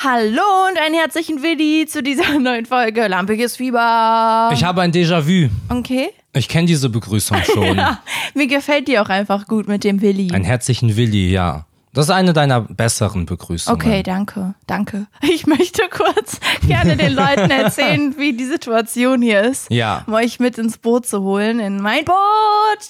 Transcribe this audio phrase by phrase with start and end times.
[0.00, 4.48] Hallo und einen herzlichen Willi zu dieser neuen Folge Lampiges Fieber.
[4.52, 5.48] Ich habe ein Déjà-vu.
[5.68, 6.10] Okay.
[6.32, 7.76] Ich kenne diese Begrüßung schon.
[7.76, 8.00] Ja,
[8.32, 10.30] mir gefällt die auch einfach gut mit dem Willi.
[10.32, 11.64] Einen herzlichen Willi, ja.
[11.94, 13.80] Das ist eine deiner besseren Begrüßungen.
[13.80, 15.08] Okay, danke, danke.
[15.20, 19.68] Ich möchte kurz gerne den Leuten erzählen, wie die Situation hier ist.
[19.68, 20.04] Ja.
[20.06, 21.58] Um euch mit ins Boot zu holen.
[21.58, 22.16] In mein Boot,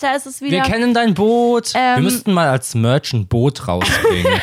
[0.03, 0.59] da ist es wieder.
[0.59, 1.73] Wir kennen dein Boot.
[1.75, 1.97] Ähm.
[1.97, 4.43] Wir müssten mal als Merch ein Boot rausbringen.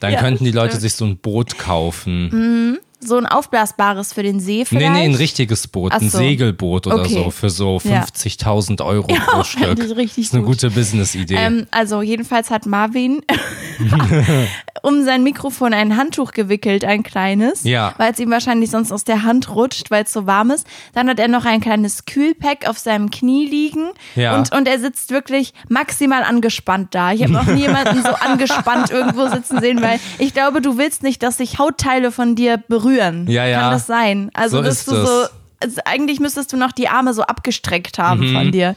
[0.00, 0.82] Dann Ja, könnten die Leute stimmt.
[0.82, 2.78] sich so ein Boot kaufen.
[3.00, 4.92] so ein aufblasbares für den See Nee, vielleicht.
[4.92, 6.18] nee, ein richtiges Boot, Ach ein so.
[6.18, 7.14] Segelboot oder Okay.
[7.14, 8.02] so für so Ja.
[8.02, 9.78] 50.000 Euro pro Stück.
[9.96, 10.54] richtig das ist eine gut.
[10.54, 11.36] gute Business-Idee.
[11.36, 13.20] Ähm, also jedenfalls hat Marvin
[14.82, 17.94] um sein Mikrofon ein Handtuch gewickelt, ein kleines, Ja.
[17.98, 20.66] weil es ihm wahrscheinlich sonst aus der Hand rutscht, weil es so warm ist.
[20.94, 24.36] Dann hat er noch ein kleines Kühlpack auf seinem Knie liegen Ja.
[24.36, 27.12] und, und er sitzt wirklich maximal angespannt da.
[27.12, 31.02] Ich habe noch nie jemanden so angespannt irgendwo sitzen sehen, weil ich glaube, du willst
[31.02, 33.26] nicht, dass sich Hautteile von dir berühren.
[33.28, 33.60] Ja, ja.
[33.60, 34.30] Kann das sein?
[34.34, 35.08] Also, So dass ist du es.
[35.08, 35.26] so
[35.60, 38.76] also eigentlich müsstest du noch die Arme so abgestreckt haben von dir.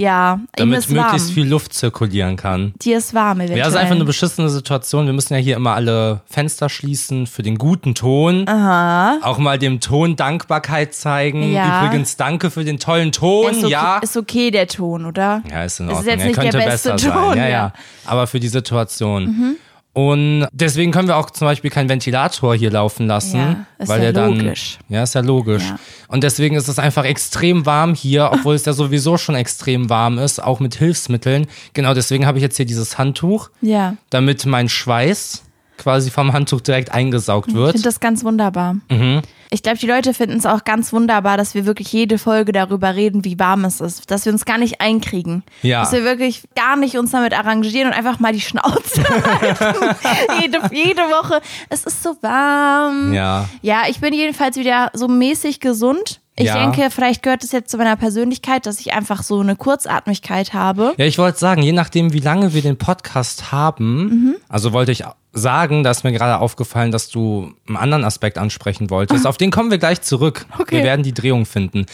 [0.00, 0.48] Ja, Mhm.
[0.56, 1.04] Damit ist warm.
[1.04, 2.72] möglichst viel Luft zirkulieren kann.
[2.80, 3.58] Dir ist warm eventuell.
[3.58, 5.04] Ja, es ist einfach eine beschissene Situation.
[5.06, 8.48] Wir müssen ja hier immer alle Fenster schließen für den guten Ton.
[8.48, 11.52] Auch mal dem Ton Dankbarkeit zeigen.
[11.52, 11.84] Ja.
[11.84, 13.50] Übrigens, danke für den tollen Ton.
[13.50, 13.98] ist okay, ja.
[13.98, 15.42] ist okay der Ton, oder?
[15.50, 16.00] ja, ist in Ordnung.
[16.02, 17.38] ist jetzt er nicht könnte der beste besser Ton, sein.
[17.38, 17.64] Ja, ja.
[17.66, 17.72] Mhm.
[17.74, 18.10] ja.
[18.10, 19.56] Aber für die Situation.
[19.92, 23.36] Und deswegen können wir auch zum Beispiel keinen Ventilator hier laufen lassen.
[23.38, 24.78] Ja, ist weil ja er dann, logisch.
[24.88, 25.64] Ja, ist ja logisch.
[25.64, 25.78] Ja.
[26.06, 30.18] Und deswegen ist es einfach extrem warm hier, obwohl es ja sowieso schon extrem warm
[30.18, 31.48] ist, auch mit Hilfsmitteln.
[31.72, 33.96] Genau deswegen habe ich jetzt hier dieses Handtuch Ja.
[34.10, 35.42] damit mein Schweiß
[35.80, 37.72] quasi vom Handtuch direkt eingesaugt Ich wird.
[37.72, 38.76] finde das ganz wunderbar.
[38.88, 39.22] Mhm.
[39.52, 42.94] Ich glaube, die Leute finden es auch ganz wunderbar, dass wir wirklich jede Folge darüber
[42.94, 44.08] reden, wie warm es ist.
[44.08, 45.42] Dass wir uns gar nicht einkriegen.
[45.62, 45.80] Ja.
[45.80, 49.96] Dass wir wirklich gar nicht uns damit arrangieren und einfach mal die Schnauze halten.
[50.40, 51.40] jede, jede Woche.
[51.68, 53.12] Es ist so warm.
[53.12, 53.48] Ja.
[53.62, 56.19] Ja, ich bin jedenfalls wieder so mäßig gesund.
[56.40, 56.58] Ich Ja.
[56.70, 60.94] denke, vielleicht gehört es jetzt zu meiner Persönlichkeit, dass ich einfach so eine Kurzatmigkeit habe.
[60.96, 64.36] Ja, ich wollte sagen, je nachdem, wie lange wir den Podcast haben, Mhm.
[64.48, 68.90] also wollte ich sagen, da ist mir gerade aufgefallen, dass du einen anderen Aspekt ansprechen
[68.90, 69.26] wolltest.
[69.26, 70.44] Auf den kommen wir gleich zurück.
[70.58, 70.78] Okay.
[70.78, 71.86] Wir werden die Drehung finden.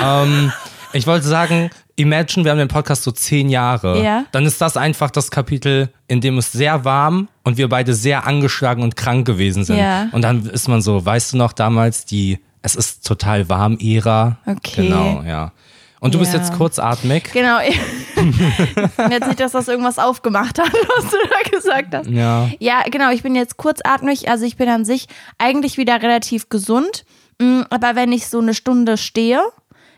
[0.00, 0.52] ähm,
[0.92, 4.02] ich wollte sagen, imagine, wir haben den Podcast so zehn Jahre.
[4.02, 4.24] Ja.
[4.32, 8.26] Dann ist das einfach das Kapitel, in dem es sehr warm und wir beide sehr
[8.26, 9.78] angeschlagen und krank gewesen sind.
[9.78, 10.08] Ja.
[10.12, 14.38] Und dann ist man so, weißt du noch damals die Es ist total warm Ära.
[14.44, 14.88] Okay.
[14.88, 15.52] Genau, ja.
[16.00, 16.40] Und du bist Ja.
[16.40, 17.30] jetzt kurzatmig.
[17.32, 17.60] Genau.
[19.10, 22.08] jetzt nicht, dass das irgendwas aufgemacht hat, was du da gesagt hast.
[22.10, 22.50] Ja.
[22.58, 23.10] Ja, genau.
[23.12, 24.28] Ich bin jetzt kurzatmig.
[24.28, 25.06] Also ich bin an sich
[25.38, 27.04] eigentlich wieder relativ gesund.
[27.40, 29.40] Mm, Aber wenn ich so eine Stunde stehe,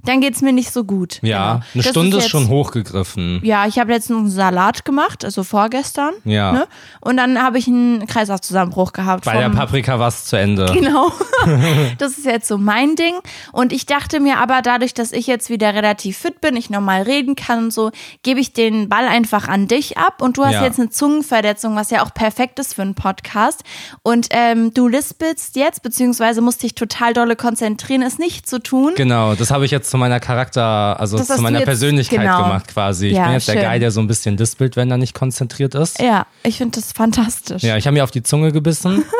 [0.08, 1.18] dann geht's mir nicht so gut.
[1.22, 1.64] Ja, Genau.
[1.74, 3.40] eine Das Stunde ist, jetzt- schon hochgegriffen.
[3.44, 6.14] Ja, ich habe letztens einen Salat gemacht, also vorgestern.
[6.24, 6.52] Ja.
[6.52, 6.66] Ne?
[7.00, 9.24] Und dann habe ich einen Kreislaufzusammenbruch gehabt.
[9.24, 10.66] Bei der vom- Paprika war es zu Ende.
[10.78, 11.12] Genau.
[11.98, 13.14] Das ist jetzt so mein Ding.
[13.52, 17.02] Und ich dachte mir aber, dadurch, dass ich jetzt wieder relativ fit bin, ich normal
[17.02, 17.90] reden kann und so,
[18.22, 20.20] gebe ich den Ball einfach an dich ab.
[20.22, 20.64] Und du hast Ja.
[20.64, 23.62] jetzt eine Zungenverletzung, was ja auch perfekt ist für einen Podcast.
[24.02, 28.92] Und ähm, du lispelst jetzt, beziehungsweise musst dich total dolle konzentrieren, es nicht zu tun.
[28.96, 32.42] Genau, das habe ich jetzt zu meiner Charakter, also Das zu meiner jetzt- Persönlichkeit genau.
[32.44, 33.08] gemacht quasi.
[33.08, 33.56] Ich Ja, bin jetzt schön.
[33.56, 36.00] der Guy, der so ein bisschen lispelt, wenn er nicht konzentriert ist.
[36.00, 37.62] Ja, ich finde das fantastisch.
[37.62, 39.04] Ja, ich habe mir auf die Zunge gebissen.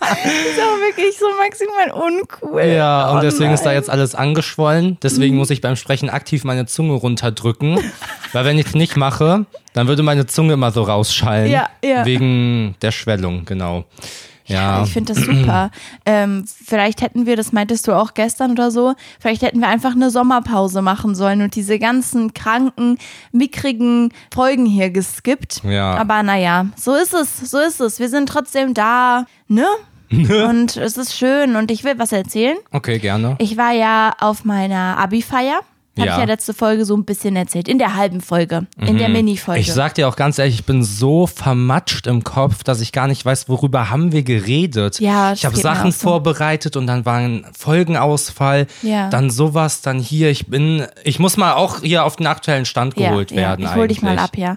[0.00, 2.62] Das ist auch wirklich so maximal uncool.
[2.64, 3.76] Ja, und Oh deswegen ist da nein.
[3.76, 4.98] jetzt alles angeschwollen.
[5.02, 7.78] Deswegen muss ich beim Sprechen aktiv meine Zunge runterdrücken.
[8.32, 11.50] Weil wenn ich es nicht mache, dann würde meine Zunge immer so rausschallen.
[11.50, 12.04] Ja, ja.
[12.04, 13.84] Wegen der Schwellung, genau.
[14.46, 14.82] Ja.
[14.84, 15.70] Ich finde das super.
[16.06, 19.92] ähm, vielleicht hätten wir, das meintest du auch gestern oder so, vielleicht hätten wir einfach
[19.92, 22.98] eine Sommerpause machen sollen und diese ganzen kranken,
[23.32, 25.62] mickrigen Folgen hier geskippt.
[25.64, 25.94] Ja.
[25.96, 27.98] Aber naja, so ist es, so ist es.
[27.98, 29.66] Wir sind trotzdem da, ne?
[30.10, 32.56] und es ist schön und ich will was erzählen.
[32.70, 33.34] Okay, gerne.
[33.38, 35.60] Ich war ja auf meiner Abi-Feier.
[35.98, 36.14] Habe Ja.
[36.14, 37.68] ich ja letzte Folge so ein bisschen erzählt.
[37.68, 38.66] In der halben Folge.
[38.78, 39.60] In der Mini-Folge.
[39.60, 39.66] Mhm.
[39.66, 43.06] Ich sag dir auch ganz ehrlich, ich bin so vermatscht im Kopf, dass ich gar
[43.06, 45.00] nicht weiß, worüber haben wir geredet.
[45.00, 45.98] Ja, das ich habe Sachen so.
[46.10, 49.08] vorbereitet und dann war ein Folgenausfall, Ja.
[49.10, 50.30] dann sowas, dann hier.
[50.30, 53.62] Ich bin, ich muss mal auch hier auf den aktuellen Stand geholt werden.
[53.64, 54.56] Ja, ich hol dich mal ab, ja.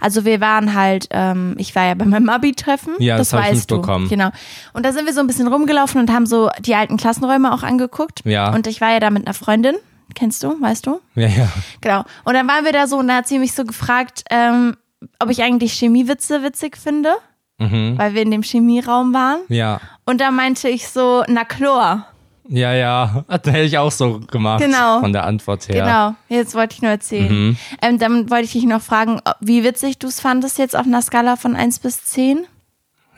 [0.00, 2.94] Also wir waren halt, ähm, ich war ja bei meinem Abi-Treffen.
[2.98, 3.80] Ja, das ich weißt du.
[4.08, 4.30] Genau.
[4.72, 7.62] Und da sind wir so ein bisschen rumgelaufen und haben so die alten Klassenräume auch
[7.62, 8.22] angeguckt.
[8.24, 8.54] Ja.
[8.54, 9.74] Und ich war ja da mit einer Freundin.
[10.14, 11.00] Kennst du, weißt du?
[11.14, 11.48] Ja, ja.
[11.80, 12.04] Genau.
[12.24, 14.76] Und dann waren wir da so und da hat sie mich so gefragt, ähm,
[15.20, 17.10] ob ich eigentlich Chemiewitze witzig finde,
[17.58, 17.98] Mhm.
[17.98, 19.40] weil wir in dem Chemieraum waren.
[19.48, 19.80] Ja.
[20.06, 22.06] Und da meinte ich so, na Chlor.
[22.48, 23.24] Ja, ja.
[23.28, 24.62] Das hätte ich auch so gemacht.
[24.62, 25.00] Genau.
[25.00, 25.84] Von der Antwort her.
[25.84, 27.30] Genau, jetzt wollte ich nur erzählen.
[27.30, 27.56] Mhm.
[27.82, 31.02] Ähm, dann wollte ich dich noch fragen, wie witzig du es fandest jetzt auf einer
[31.02, 32.46] Skala von 1 bis 10?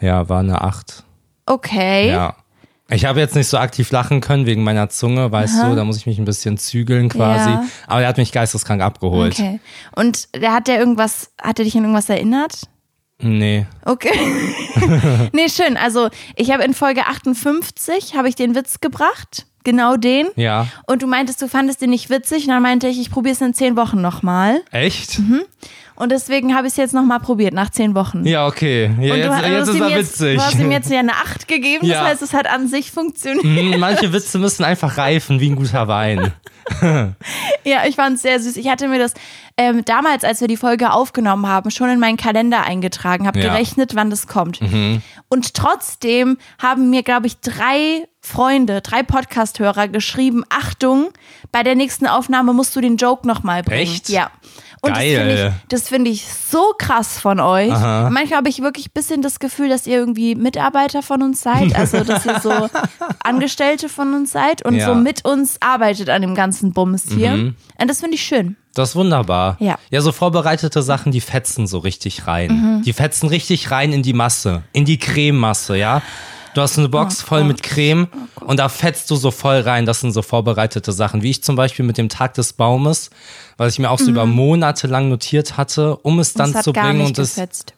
[0.01, 1.05] Ja, war eine 8.
[1.47, 2.11] Okay.
[2.11, 2.35] Ja.
[2.93, 5.97] Ich habe jetzt nicht so aktiv lachen können wegen meiner Zunge, weißt du, da muss
[5.97, 7.51] ich mich ein bisschen zügeln quasi.
[7.51, 7.65] Ja.
[7.87, 9.35] Aber er hat mich geisteskrank abgeholt.
[9.35, 9.61] Okay.
[9.95, 12.69] Und der hat der irgendwas, hat er dich an irgendwas erinnert?
[13.23, 13.67] Nee.
[13.85, 14.11] Okay.
[15.33, 15.77] nee, schön.
[15.77, 19.47] Also, ich habe in Folge 58 habe ich den Witz gebracht.
[19.63, 20.29] Genau den.
[20.37, 20.69] Ja.
[20.87, 22.45] Und du meintest, du fandest den nicht witzig.
[22.45, 24.63] Und dann meinte ich, ich probiere es in zehn Wochen nochmal.
[24.71, 25.19] Echt?
[25.19, 25.43] Mhm.
[26.01, 28.25] Und deswegen habe ich es jetzt nochmal probiert, nach zehn Wochen.
[28.27, 28.91] Ja, okay.
[29.01, 30.37] Ja, jetzt, du, du jetzt ist er jetzt, witzig.
[30.39, 32.01] Du hast ihm jetzt ja eine 8 gegeben, Ja.
[32.01, 33.45] das heißt, es hat an sich funktioniert.
[33.45, 36.33] Hm, Manche Witze müssen einfach reifen wie ein guter Wein.
[37.65, 38.57] Ja, ich fand es sehr süß.
[38.57, 39.13] Ich hatte mir das
[39.57, 43.49] ähm, damals, als wir die Folge aufgenommen haben, schon in meinen Kalender eingetragen, habe Ja.
[43.51, 43.55] Mhm.
[43.55, 44.61] gerechnet, wann das kommt.
[45.29, 51.09] Und trotzdem haben mir, glaube ich, drei Freunde, drei Podcast-Hörer geschrieben, Achtung,
[51.53, 53.81] bei der nächsten Aufnahme musst du den Joke nochmal bringen.
[53.83, 54.09] Echt?
[54.09, 54.31] Ja.
[54.83, 55.53] Und Geil.
[55.69, 57.71] das finde ich, find ich so krass von euch.
[57.71, 58.09] Aha.
[58.11, 61.75] Manchmal habe ich wirklich ein bisschen das Gefühl, dass ihr irgendwie Mitarbeiter von uns seid,
[61.77, 62.51] also dass ihr so
[63.23, 64.87] Angestellte von uns seid und Ja.
[64.87, 67.33] so mit uns arbeitet an dem ganzen Bums hier.
[67.33, 67.57] Und
[67.91, 68.57] das finde ich schön.
[68.75, 69.57] Das ist wunderbar.
[69.61, 69.77] Ja.
[69.91, 72.79] Ja, so vorbereitete Sachen, die fetzen so richtig rein.
[72.79, 72.83] Mhm.
[72.83, 76.03] Die fetzen richtig rein in die Masse, in die Crememasse, ja.
[76.55, 77.49] Du hast eine Box Oh voll Gott.
[77.49, 78.09] mit Creme
[78.41, 79.87] und da fetzt du so voll rein.
[79.87, 83.11] Das sind so vorbereitete Sachen, wie ich zum Beispiel mit dem Tag des Baumes,
[83.57, 86.63] was ich mir auch so über Monate lang notiert hatte, um es dann Mhm.
[86.63, 87.75] zu bringen nicht und es gefetzt.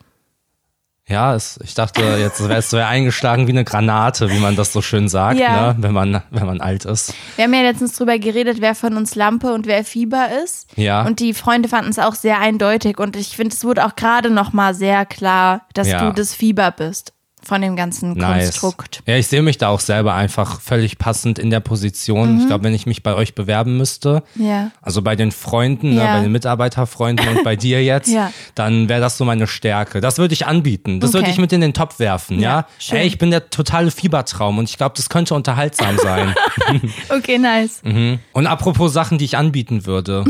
[1.09, 4.73] Ja, es, ich dachte, jetzt wäre es wär eingeschlagen wie eine Granate, wie man das
[4.73, 5.73] so schön sagt, Ja.
[5.73, 5.77] ne?
[5.81, 7.13] wenn, man, wenn man alt ist.
[7.37, 10.69] Wir haben ja letztens drüber geredet, wer von uns Lampe und wer Fieber ist.
[10.77, 11.03] Ja.
[11.03, 12.99] Und die Freunde fanden es auch sehr eindeutig.
[12.99, 16.09] Und ich finde, es wurde auch gerade noch mal sehr klar, dass Ja.
[16.09, 17.13] du das Fieber bist
[17.45, 18.45] von dem ganzen Nice.
[18.61, 19.03] Konstrukt.
[19.07, 22.39] Ja, ich sehe mich da auch selber einfach völlig passend in der Position.
[22.41, 24.47] Ich glaube, wenn ich mich bei euch bewerben müsste, Mhm.
[24.47, 24.71] Ja.
[24.81, 26.05] also bei den Freunden, Ja.
[26.05, 28.31] ne, bei den Mitarbeiterfreunden und bei dir jetzt, Ja.
[28.55, 30.01] dann wäre das so meine Stärke.
[30.01, 31.01] Das würde ich anbieten.
[31.01, 31.33] Das würde Okay.
[31.33, 32.51] ich mit in den Topf werfen, ja.
[32.61, 32.99] Ja, schön.
[32.99, 36.35] Ey, ich bin der totale Fiebertraum und ich glaube, das könnte unterhaltsam sein.
[37.09, 37.83] Okay, nice.
[38.33, 40.25] Und apropos Sachen, die ich anbieten würde,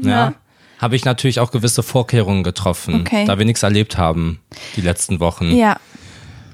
[0.00, 0.32] ja, Ja.
[0.78, 3.24] habe ich natürlich auch gewisse Vorkehrungen getroffen, Okay.
[3.26, 4.40] da wir nichts erlebt haben
[4.76, 5.54] die letzten Wochen.
[5.54, 5.76] Ja.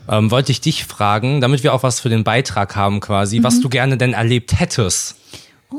[0.08, 3.44] Ähm, wollte ich dich fragen, damit wir auch was für den Beitrag haben quasi, Mhm.
[3.44, 5.17] was du gerne denn erlebt hättest.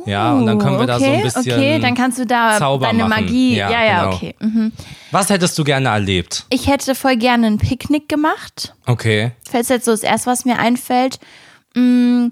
[0.05, 1.53] ja, und dann können wir da so ein okay, bisschen.
[1.53, 3.23] Okay, dann kannst du da Zauber deine machen.
[3.25, 3.55] Magie.
[3.55, 4.15] Ja, Ja, ja, genau.
[4.15, 4.35] okay.
[4.39, 4.71] Mhm.
[5.11, 6.45] Was hättest du gerne erlebt?
[6.49, 8.75] Ich hätte voll gerne ein Picknick gemacht.
[8.85, 9.31] Okay.
[9.49, 11.19] Fällt jetzt so das erste, was mir einfällt.
[11.75, 12.27] Mm,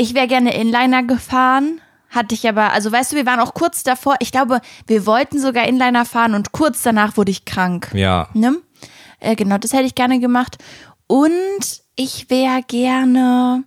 [0.00, 1.80] Ich wäre gerne Inliner gefahren.
[2.10, 4.14] Hatte ich aber, also weißt du, wir waren auch kurz davor.
[4.20, 7.90] Ich glaube, wir wollten sogar Inliner fahren und kurz danach wurde ich krank.
[7.94, 8.28] Ja.
[8.32, 8.56] Ne?
[9.20, 10.56] Äh, genau, das hätte ich gerne gemacht.
[11.08, 13.64] Und ich wäre gerne,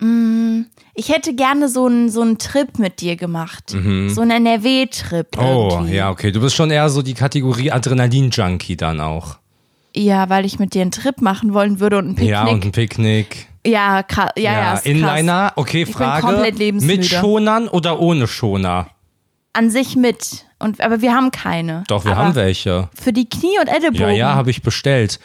[0.00, 0.62] mm,
[0.94, 3.70] ich hätte gerne so einen so einen Trip mit dir gemacht.
[3.70, 5.36] So einen NRW-Trip.
[5.36, 5.42] Mhm.
[5.42, 5.94] Oh, irgendwie.
[5.94, 6.32] ja, okay.
[6.32, 9.38] Du bist schon eher so die Kategorie Adrenalin-Junkie dann auch.
[9.94, 12.30] Ja, weil ich mit dir einen Trip machen wollen würde und ein Picknick.
[12.30, 13.48] Ja, und ein Picknick.
[13.66, 14.30] Ja, krass.
[14.36, 14.86] Ja, ja, krass.
[14.86, 15.52] Inliner.
[15.56, 16.72] Okay, bin Frage.
[16.80, 18.88] Mit Schonern oder ohne Schoner?
[19.52, 20.46] An sich mit.
[20.58, 21.84] Und, aber wir haben keine.
[21.88, 22.88] Doch, wir aber haben welche.
[22.94, 24.10] Für die Knie und Ellenbogen.
[24.10, 25.18] Ja, ja, habe ich bestellt.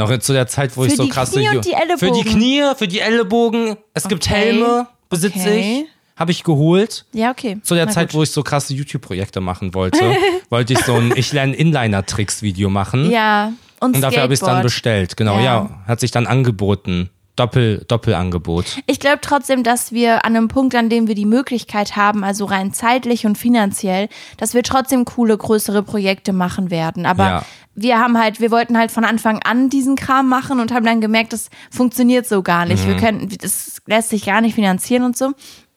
[0.00, 1.40] Noch zu der Zeit, wo ich Für so die krasse.
[1.40, 1.98] Knie Ju- die.
[1.98, 3.76] Für die Knie, für die Ellenbogen.
[3.94, 4.34] Es gibt Okay.
[4.34, 5.80] Helme, besitze Okay.
[5.82, 5.88] ich.
[6.16, 7.06] Habe ich geholt.
[7.14, 7.58] Ja, okay.
[7.62, 8.14] Zu der Na Zeit, gut.
[8.18, 9.98] wo ich so krasse YouTube-Projekte machen wollte,
[10.50, 13.10] wollte ich so ein Ich lerne Inliner-Tricks-Video machen.
[13.10, 15.16] Ja, und, Und dafür habe ich es dann bestellt.
[15.16, 15.42] Genau, ja.
[15.42, 15.70] Ja.
[15.86, 17.08] Hat sich dann angeboten.
[17.40, 18.82] Doppel, Doppelangebot.
[18.86, 22.44] Ich glaube trotzdem, dass wir an einem Punkt, an dem wir die Möglichkeit haben, also
[22.44, 27.06] rein zeitlich und finanziell, dass wir trotzdem coole, größere Projekte machen werden.
[27.06, 27.44] Aber Ja.
[27.74, 31.00] wir haben halt, wir wollten halt von Anfang an diesen Kram machen und haben dann
[31.00, 32.84] gemerkt, das funktioniert so gar nicht.
[32.84, 32.88] Mhm.
[32.88, 35.30] Wir können, das lässt sich gar nicht finanzieren und so.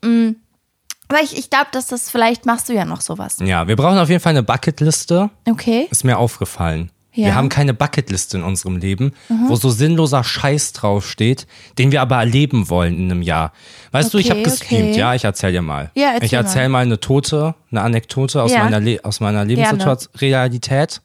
[0.03, 0.35] Mm.
[1.09, 3.37] Aber ich, ich glaube, dass das, vielleicht machst du ja noch sowas.
[3.39, 5.29] Ja, wir brauchen auf jeden Fall eine Bucketliste.
[5.47, 5.87] Okay.
[5.91, 6.89] Ist mir aufgefallen.
[7.13, 7.21] Ja.
[7.21, 7.25] Mhm.
[7.27, 9.13] Wir haben keine Bucketliste in unserem Leben,
[9.47, 11.45] wo so sinnloser Scheiß draufsteht,
[11.77, 13.53] den wir aber erleben wollen in einem Jahr.
[13.91, 14.99] Weißt du, ich Okay, habe gestreamt, okay.
[14.99, 15.91] ja, ich erzähl dir mal.
[15.95, 16.79] Ja, erzähl ich erzähl mal.
[16.79, 18.63] eine Tote, eine Anekdote aus Ja.
[18.63, 21.01] meiner, Le aus meiner Lebenssituation, Realität.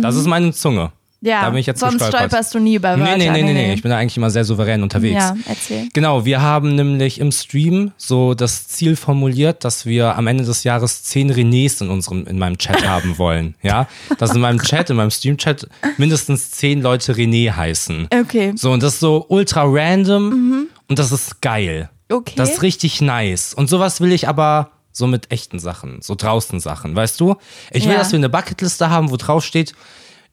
[0.00, 0.92] Das ist meine Zunge.
[1.24, 2.18] Ja, da bin ich jetzt sonst gestolpert.
[2.30, 3.16] stolperst du nie über Wörter.
[3.16, 5.14] Nee, nee, nee, nee, nee, ich bin da eigentlich immer sehr souverän unterwegs.
[5.22, 5.88] Ja, erzähl.
[5.92, 10.64] Genau, wir haben nämlich im Stream so das Ziel formuliert, dass wir am Ende des
[10.64, 13.54] Jahres zehn Renés in unserem, in meinem Chat haben wollen.
[13.62, 13.86] Ja,
[14.18, 18.08] dass in meinem Chat, in meinem Stream-Chat mindestens zehn Leute René heißen.
[18.12, 18.52] Okay.
[18.56, 21.88] So, und das ist so ultra random und das ist geil.
[22.10, 22.34] Okay.
[22.36, 23.54] Das ist richtig nice.
[23.54, 27.36] Und sowas will ich aber so mit echten Sachen, so draußen Sachen, weißt du?
[27.70, 27.98] Ich will, Ja.
[27.98, 29.72] dass wir eine Bucketliste haben, wo drauf steht,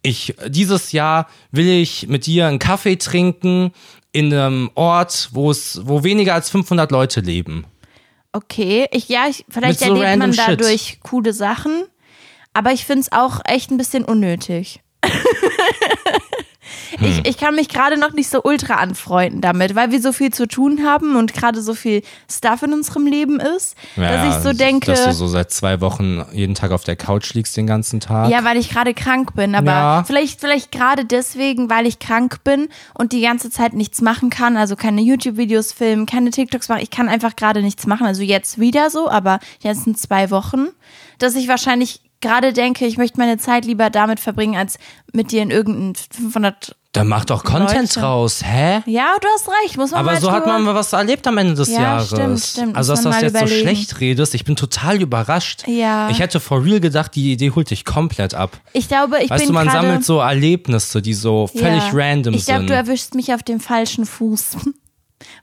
[0.01, 3.71] ich, dieses Jahr will ich mit dir einen Kaffee trinken
[4.11, 7.65] in einem Ort, wo es, wo weniger als 500 Leute leben.
[8.31, 10.47] Okay, ich, ja, ich, vielleicht so erlebt man random Shit.
[10.47, 11.83] dadurch coole Sachen,
[12.53, 14.81] aber ich finde es auch echt ein bisschen unnötig.
[16.97, 17.07] Hm.
[17.07, 20.31] Ich, ich kann mich gerade noch nicht so ultra anfreunden damit, weil wir so viel
[20.31, 24.53] zu tun haben und gerade so viel Stuff in unserem Leben ist, dass ich so
[24.53, 24.87] denke.
[24.87, 28.29] Dass du so seit zwei Wochen jeden Tag auf der Couch liegst den ganzen Tag.
[28.29, 30.03] Ja, weil ich gerade krank bin, aber Ja.
[30.05, 34.57] vielleicht, vielleicht gerade deswegen, weil ich krank bin und die ganze Zeit nichts machen kann,
[34.57, 38.59] also keine YouTube-Videos filmen, keine TikToks machen, ich kann einfach gerade nichts machen, also jetzt
[38.59, 40.67] wieder so, aber jetzt in zwei Wochen,
[41.17, 44.77] dass ich wahrscheinlich gerade denke, ich möchte meine Zeit lieber damit verbringen, als
[45.13, 47.99] mit dir in irgendein 500 Dann mach doch Content Leute.
[47.99, 48.81] draus, hä?
[48.85, 51.37] Ja, du hast recht, muss man Aber mal so hat man mal was erlebt am
[51.37, 52.07] Ende des Ja, Jahres.
[52.09, 52.75] stimmt, stimmt.
[52.75, 53.61] Also, dass du das jetzt so überlegen.
[53.61, 55.63] schlecht redest, ich bin total überrascht.
[55.67, 56.09] Ja.
[56.09, 58.51] Ich hätte for real gedacht, die Idee holt dich komplett ab.
[58.73, 61.89] Ich glaube, ich weißt bin du, man sammelt so Erlebnisse, die so völlig ja.
[61.93, 62.69] random Ich glaube, sind.
[62.69, 64.57] du erwischst mich auf dem falschen Fuß.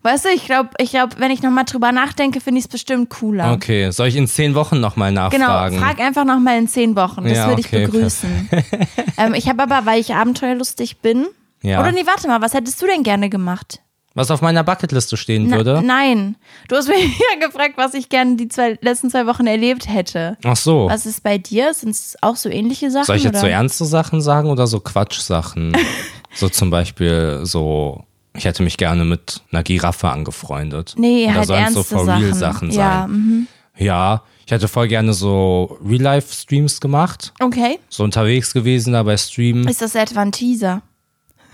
[0.06, 3.10] Weißt du, ich glaube, ich glaub, wenn ich nochmal drüber nachdenke, finde ich es bestimmt
[3.10, 3.52] cooler.
[3.52, 5.78] okay, soll ich in zehn Wochen nochmal Genau, nachfragen?
[5.80, 7.24] frag einfach nochmal in zehn Wochen.
[7.24, 8.48] Das Ja, würde ich okay, begrüßen.
[9.18, 11.26] ähm, ich habe aber, weil ich abenteuerlustig bin.
[11.62, 11.80] Ja.
[11.80, 13.80] Oder nee, warte mal, was hättest du denn gerne gemacht?
[14.14, 15.82] Was auf meiner Bucketliste stehen Na, würde?
[15.84, 16.36] Nein.
[16.68, 20.38] Du hast mich ja gefragt, was ich gerne die zwei, letzten zwei Wochen erlebt hätte.
[20.44, 20.86] Ach so.
[20.88, 21.74] Was ist bei dir?
[21.74, 23.06] Sind es auch so ähnliche Sachen?
[23.06, 23.40] Soll ich jetzt oder?
[23.40, 25.76] so ernste Sachen sagen oder so Quatschsachen?
[26.32, 28.04] so zum Beispiel so,
[28.36, 30.94] ich hätte mich gerne mit einer Giraffe angefreundet.
[30.96, 32.70] Nee, oder halt sollen ernste so for real Sachen.
[32.70, 33.10] Sachen Ja, sein?
[33.10, 33.46] mhm.
[33.78, 37.32] Ja, ich hätte voll gerne so Real-Life-Streams gemacht.
[37.40, 37.78] Okay.
[37.88, 39.66] So unterwegs gewesen da bei Streamen.
[39.68, 40.82] Ist das etwa ein Teaser?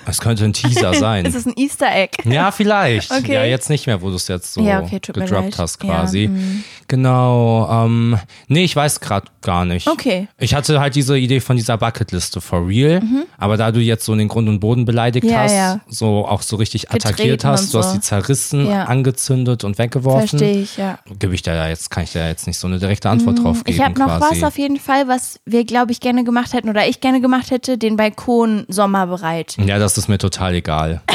[0.07, 1.25] Es könnte ein Teaser sein.
[1.25, 2.17] Ist das ein Easter Egg?
[2.25, 3.11] Ja, vielleicht.
[3.13, 3.35] Okay.
[3.35, 6.27] Ja, jetzt nicht mehr, wo du es jetzt so Ja, okay, gedroppt hast Ja, quasi.
[6.27, 6.65] hm.
[6.89, 7.69] Genau.
[7.87, 8.19] Ähm,
[8.49, 9.89] nee, ich weiß gerade gar nicht.
[9.89, 10.29] Okay.
[10.39, 13.01] Ich hatte halt diese Idee von dieser Bucketliste for real,
[13.39, 15.31] aber da du jetzt so in den Grund und Boden beleidigt Mhm.
[15.31, 15.81] Ja, hast, ja.
[15.89, 17.93] so auch so richtig attackiert Getreten hast, und du hast so.
[17.95, 18.85] sie zerrissen, Ja.
[18.85, 20.99] angezündet und weggeworfen, Verstehe ich, ja.
[21.19, 23.77] gebe ich da jetzt, kann ich da jetzt nicht so eine direkte Antwort drauf geben
[23.77, 23.81] Mhm.
[23.81, 24.43] Ich habe noch quasi.
[24.43, 27.51] was auf jeden Fall, was wir, glaube ich, gerne gemacht hätten oder ich gerne gemacht
[27.51, 29.57] hätte, den Balkon sommerbereit.
[29.65, 31.03] ja, das ist mir total egal.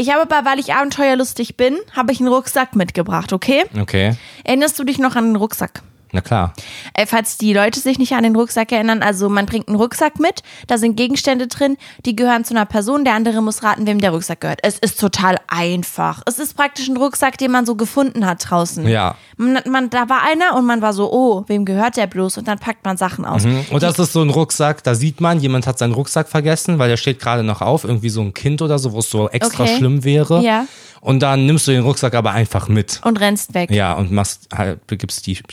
[0.00, 3.64] Ich habe aber, weil ich abenteuerlustig bin, habe ich einen Rucksack mitgebracht, okay?
[3.80, 4.14] Okay,
[4.44, 5.82] Erinnerst du dich noch an den Rucksack?
[6.12, 6.52] Na klar.
[6.94, 10.18] Äh, falls die Leute sich nicht an den Rucksack erinnern, also man bringt einen Rucksack
[10.18, 14.00] mit, da sind Gegenstände drin, die gehören zu einer Person, der andere muss raten, wem
[14.00, 14.60] der Rucksack gehört.
[14.62, 16.22] Es ist total einfach.
[16.26, 18.86] Es ist praktisch ein Rucksack, den man so gefunden hat draußen.
[18.88, 19.16] Ja.
[19.36, 22.38] Man, man, da war einer und man war so, oh, wem gehört der bloß?
[22.38, 23.44] Und dann packt man Sachen aus.
[23.44, 26.88] Und das ist so ein Rucksack, da sieht man, jemand hat seinen Rucksack vergessen, weil
[26.88, 29.64] der steht gerade noch auf, irgendwie so ein Kind oder so, wo es so extra
[29.64, 29.76] Okay.
[29.76, 30.42] schlimm wäre.
[30.42, 30.66] Ja.
[31.00, 33.00] Und dann nimmst du den Rucksack aber einfach mit.
[33.04, 33.70] Und rennst weg.
[33.70, 35.46] Ja, und machst halt, begibst Dieb,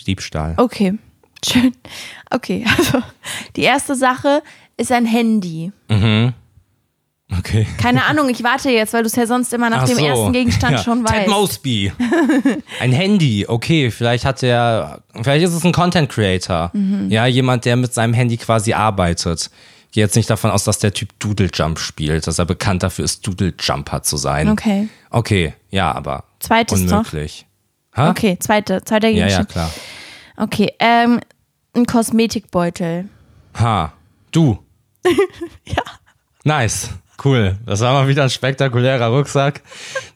[0.49, 0.55] Diebstahl.
[0.57, 0.93] Okay,
[1.45, 1.71] schön.
[2.29, 3.01] Okay, also
[3.55, 4.41] die erste Sache
[4.77, 5.71] ist ein Handy.
[7.39, 7.65] Okay.
[7.81, 10.05] Keine Ahnung, ich warte jetzt, weil du es ja sonst immer nach Ach dem so.
[10.05, 10.83] ersten Gegenstand ja.
[10.83, 11.29] schon Ted weißt.
[11.29, 11.91] Mosby.
[12.79, 16.69] ein Handy, okay, vielleicht hat der, vielleicht ist es ein Content Creator.
[16.73, 17.09] Mhm.
[17.09, 19.49] Ja, jemand, der mit seinem Handy quasi arbeitet.
[19.87, 22.83] Ich gehe jetzt nicht davon aus, dass der Typ Doodle Jump spielt, dass er bekannt
[22.83, 24.49] dafür ist, Doodle Jumper zu sein.
[24.49, 24.87] Okay.
[25.09, 26.99] Okay, ja, aber Zweites noch.
[26.99, 27.45] unmöglich.
[27.95, 28.09] Hä?
[28.09, 29.49] Okay, zweite, zweiter Ja, ja, Gegenstand.
[29.49, 29.71] klar.
[30.37, 31.19] Okay, ähm,
[31.75, 33.09] ein Kosmetikbeutel.
[33.59, 33.93] Ha,
[34.31, 34.59] du.
[35.65, 35.83] Ja.
[36.43, 36.89] Nice.
[37.23, 37.57] Cool.
[37.65, 39.61] Das war mal wieder ein spektakulärer Rucksack,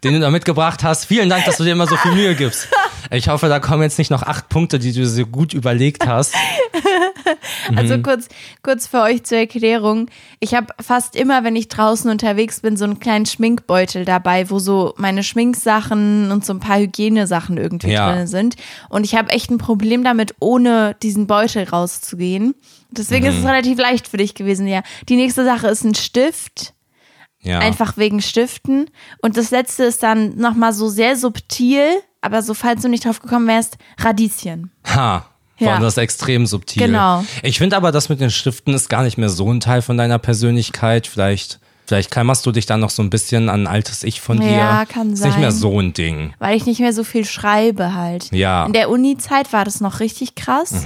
[0.03, 1.05] den du da mitgebracht hast.
[1.05, 2.67] Vielen Dank, dass du dir immer so viel Mühe gibst.
[3.11, 6.33] Ich hoffe, da kommen jetzt nicht noch acht Punkte, die du so gut überlegt hast.
[7.75, 8.03] Also Mhm.
[8.03, 8.27] kurz,
[8.63, 10.09] kurz für euch zur Erklärung.
[10.39, 14.57] Ich habe fast immer, wenn ich draußen unterwegs bin, so einen kleinen Schminkbeutel dabei, wo
[14.59, 18.13] so meine Schminksachen und so ein paar Hygienesachen irgendwie Ja.
[18.13, 18.55] drin sind.
[18.89, 22.55] Und ich habe echt ein Problem damit, ohne diesen Beutel rauszugehen.
[22.91, 23.47] Deswegen ist es Mhm.
[23.47, 24.81] relativ leicht für dich gewesen, ja.
[25.07, 26.73] Die nächste Sache ist ein Stift.
[27.41, 27.59] Ja.
[27.59, 28.89] Einfach wegen Stiften.
[29.21, 31.87] Und das letzte ist dann nochmal so sehr subtil,
[32.21, 34.71] aber so falls du nicht drauf gekommen wärst, Radieschen.
[34.87, 35.25] Ha.
[35.57, 35.67] Ja.
[35.67, 36.83] War das extrem subtil.
[36.85, 37.23] Genau.
[37.43, 39.97] Ich finde aber, das mit den Stiften ist gar nicht mehr so ein Teil von
[39.97, 41.05] deiner Persönlichkeit.
[41.05, 44.39] Vielleicht, vielleicht klammerst du dich dann noch so ein bisschen an ein altes Ich von
[44.39, 44.51] dir.
[44.51, 45.59] Ja, kann Ist nicht mehr sein.
[45.59, 46.33] so ein Ding.
[46.39, 48.31] weil ich nicht mehr so viel schreibe halt.
[48.31, 48.61] Ja.
[48.61, 48.67] Mhm.
[48.67, 50.85] In der Uni-Zeit war das noch richtig krass.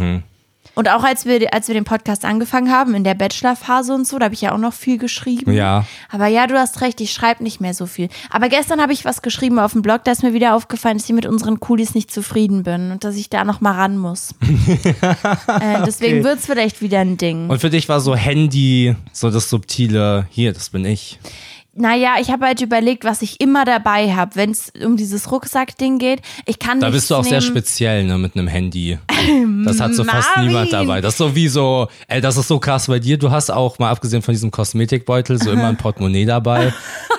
[0.75, 4.17] Und auch als wir, als wir den Podcast angefangen haben, in der Bachelor-Phase und so,
[4.17, 5.53] da habe ich ja auch noch viel geschrieben.
[5.53, 5.85] Ja.
[6.09, 8.09] Aber ja, du hast recht, ich schreibe nicht mehr so viel.
[8.31, 11.07] Aber gestern habe ich was geschrieben auf dem Blog, da ist mir wieder aufgefallen, dass
[11.07, 14.31] ich mit unseren Coolies nicht zufrieden bin und dass ich da noch mal ran muss.
[14.41, 16.23] äh, deswegen Okay.
[16.23, 17.49] wird's vielleicht wieder ein Ding.
[17.49, 21.19] Und für dich war so Handy, so das subtile, hier, das bin ich.
[21.75, 25.97] Naja, ich habe halt überlegt, was ich immer dabei habe, wenn es um dieses Rucksack-Ding
[25.97, 26.21] geht.
[26.45, 27.49] Ich kann Da bist du auch sehr nehmen.
[27.51, 28.99] speziell, ne, mit einem Handy.
[29.63, 30.99] Das hat so fast niemand dabei.
[30.99, 33.17] Das ist so wie so, ey, das ist so krass bei dir.
[33.17, 36.73] Du hast auch, mal abgesehen von diesem Kosmetikbeutel, so immer ein Portemonnaie dabei.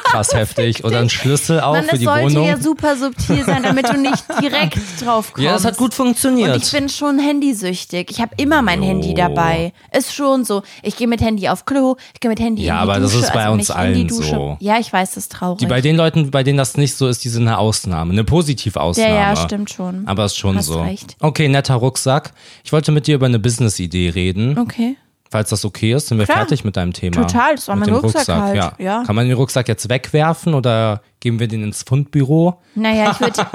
[0.05, 0.85] krass heftig.
[0.85, 2.47] Oder ein Schlüssel auch Mann, für die sollte Wohnung.
[2.47, 5.45] ja super subtil sein, damit du nicht direkt drauf kommst.
[5.47, 6.55] Ja, das hat gut funktioniert.
[6.55, 8.11] Und ich bin schon handysüchtig.
[8.11, 8.89] Ich habe immer mein Jo.
[8.91, 9.73] Handy dabei.
[9.97, 10.63] Ist schon so.
[10.83, 13.13] Ich gehe mit Handy auf Klo, ich gehe mit Handy Ja, in die aber das
[13.13, 13.25] Dusche.
[13.25, 14.37] ist bei also uns allen Dusche.
[14.45, 14.57] So.
[14.61, 15.59] Ja, ich weiß, das ist traurig.
[15.59, 18.13] die, bei den Leuten, bei denen das nicht so ist, die sind eine Ausnahme.
[18.13, 19.15] Eine ja, Positivausnahme.
[19.15, 20.07] ja, stimmt schon.
[20.07, 20.83] Aber ist schon Hast so.
[20.83, 21.17] recht.
[21.21, 22.33] Okay, netter Rucksack.
[22.65, 24.59] Ich wollte mit dir über eine Business-Idee reden.
[24.59, 24.97] Okay.
[25.31, 26.39] Falls das okay ist, sind wir Klar.
[26.39, 27.17] fertig mit deinem Thema.
[27.17, 28.73] Total, das war mit mein dem Rucksack halt, Ja.
[28.79, 29.03] ja.
[29.05, 32.61] Kann man den Rucksack jetzt wegwerfen oder geben wir den ins Fundbüro?
[32.77, 33.45] Naja, ich würde.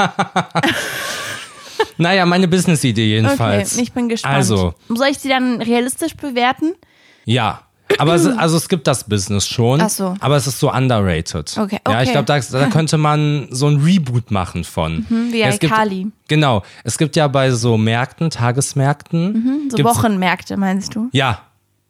[1.97, 3.77] Naja, meine Business-Idee Okay, jedenfalls.
[3.77, 4.35] ich bin gespannt.
[4.35, 6.73] Also, Soll ich sie dann realistisch bewerten?
[7.25, 7.61] ja.
[7.97, 10.13] Aber es, also es gibt das Business schon, Ach so.
[10.19, 11.57] aber es ist so underrated.
[11.57, 12.23] Okay, Ja, ich okay.
[12.23, 15.05] glaube, da, da könnte man so ein Reboot machen von.
[15.09, 16.07] wie ja, es gibt, Kali.
[16.27, 16.63] Genau.
[16.83, 19.67] Es gibt ja bei so Märkten, Tagesmärkten.
[19.69, 21.09] So gibt's- Wochenmärkte, meinst du?
[21.11, 21.39] Ja.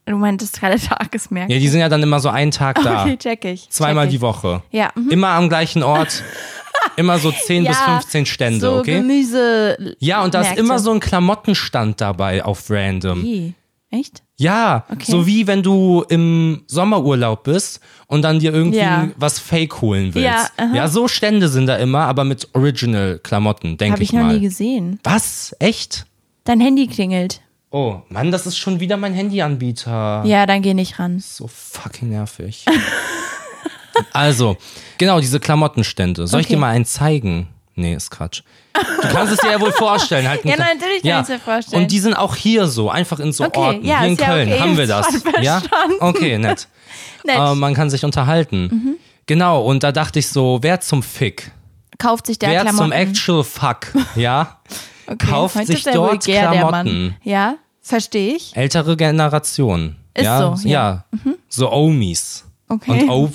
[0.05, 1.53] Du meintest gerade Tagesmärkte.
[1.53, 3.03] Ja, die sind ja dann immer so einen Tag da.
[3.03, 3.69] Okay, check ich.
[3.69, 4.21] Zweimal check die ich.
[4.21, 4.63] Woche.
[4.71, 5.09] Ja, mhm.
[5.11, 6.23] Immer am gleichen Ort.
[6.95, 8.99] Immer so 10 bis Ja, 15 Stände, so okay?
[9.01, 9.95] Gemüse.
[9.99, 13.21] Ja, und da ist immer so ein Klamottenstand dabei auf random.
[13.23, 13.53] Wie?
[13.91, 14.21] Echt?
[14.37, 15.11] Ja, Okay.
[15.11, 19.09] so wie wenn du im Sommerurlaub bist und dann dir irgendwie Ja.
[19.17, 20.25] was Fake holen willst.
[20.27, 20.75] Ja, aha.
[20.75, 24.35] ja, so Stände sind da immer, aber mit Original-Klamotten, denke Habe ich, ich noch mal.
[24.35, 24.99] nie gesehen.
[25.03, 25.55] Was?
[25.59, 26.05] Echt?
[26.43, 27.41] Dein Handy klingelt.
[27.71, 30.23] Oh, Mann, das ist schon wieder mein Handyanbieter.
[30.25, 31.19] Ja, dann geh nicht ran.
[31.19, 32.65] So fucking nervig.
[34.13, 34.57] also,
[34.97, 36.27] genau, diese Klamottenstände.
[36.27, 36.55] Soll ich Okay.
[36.55, 37.47] dir mal einen zeigen?
[37.79, 38.41] Nee, ist Quatsch.
[38.73, 40.27] Du kannst es dir ja wohl vorstellen.
[40.27, 41.83] Halt Ja, Kle- natürlich kann ich's mir vorstellen.
[41.83, 43.85] Und die sind auch hier so, einfach in so Okay, Orten.
[43.85, 45.07] ja, hier in ja Köln okay, haben wir das.
[45.41, 45.61] Ja?
[45.99, 46.67] Okay, nett.
[47.25, 47.37] Nett.
[47.37, 48.97] Äh, man kann sich unterhalten.
[49.25, 51.51] Genau, und da dachte ich so, wer zum Fick?
[51.97, 52.77] Kauft sich der wer Klamotten.
[52.85, 53.93] zum Actual Fuck?
[54.15, 54.59] Ja?
[55.07, 55.27] okay.
[55.27, 55.95] kauft sich dort
[56.25, 56.49] vulgär.
[56.51, 57.15] Klamotten?
[57.23, 58.55] Ja, verstehe ich.
[58.55, 59.95] Ältere Generation.
[60.13, 60.55] Ist ja?
[60.55, 61.03] so, ja.
[61.11, 61.19] Mhm.
[61.25, 61.33] Ja.
[61.49, 62.45] So Omis.
[62.67, 63.03] Okay.
[63.09, 63.33] Und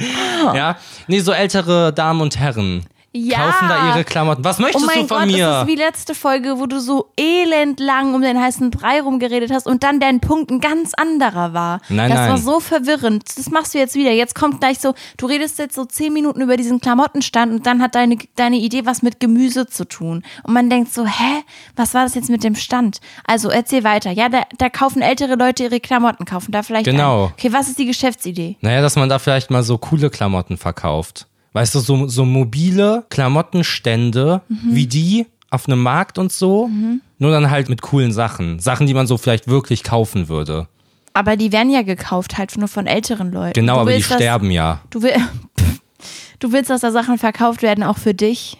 [0.00, 0.76] Ja,
[1.06, 2.84] nee, so ältere Damen und Herren
[3.26, 3.38] Ja.
[3.50, 4.44] kaufen da ihre Klamotten.
[4.44, 5.46] Was möchtest Oh mein du von Gott, mir?
[5.46, 9.66] das ist wie letzte Folge, wo du so elendlang um den heißen Brei rumgeredet hast
[9.66, 11.80] und dann dein Punkt ein ganz anderer war.
[11.88, 12.30] Nein, das nein.
[12.30, 13.24] war so verwirrend.
[13.36, 14.10] Das machst du jetzt wieder.
[14.12, 17.80] Jetzt kommt gleich so, du redest jetzt so zehn Minuten über diesen Klamottenstand und dann
[17.82, 20.22] hat deine, deine Idee was mit Gemüse zu tun.
[20.42, 21.42] Und man denkt so, hä,
[21.76, 22.98] was war das jetzt mit dem Stand?
[23.24, 24.10] Also erzähl weiter.
[24.10, 27.26] Ja, da, da kaufen ältere Leute ihre Klamotten, kaufen da vielleicht Genau.
[27.26, 27.32] Ein.
[27.32, 28.56] Okay, was ist die Geschäftsidee?
[28.60, 31.26] Naja, dass man da vielleicht mal so coole Klamotten verkauft.
[31.52, 34.58] Weißt du, so, so mobile Klamottenstände, Mhm.
[34.74, 36.68] wie die auf einem Markt und so.
[37.18, 38.58] Nur dann halt mit coolen Sachen.
[38.60, 40.68] Sachen, die man so vielleicht wirklich kaufen würde.
[41.14, 43.54] Aber die werden ja gekauft halt nur von älteren Leuten.
[43.54, 44.80] Genau, Du aber die willst, dass- sterben ja.
[44.90, 45.14] Du, will,
[46.38, 48.58] du willst, dass da Sachen verkauft werden, auch für dich.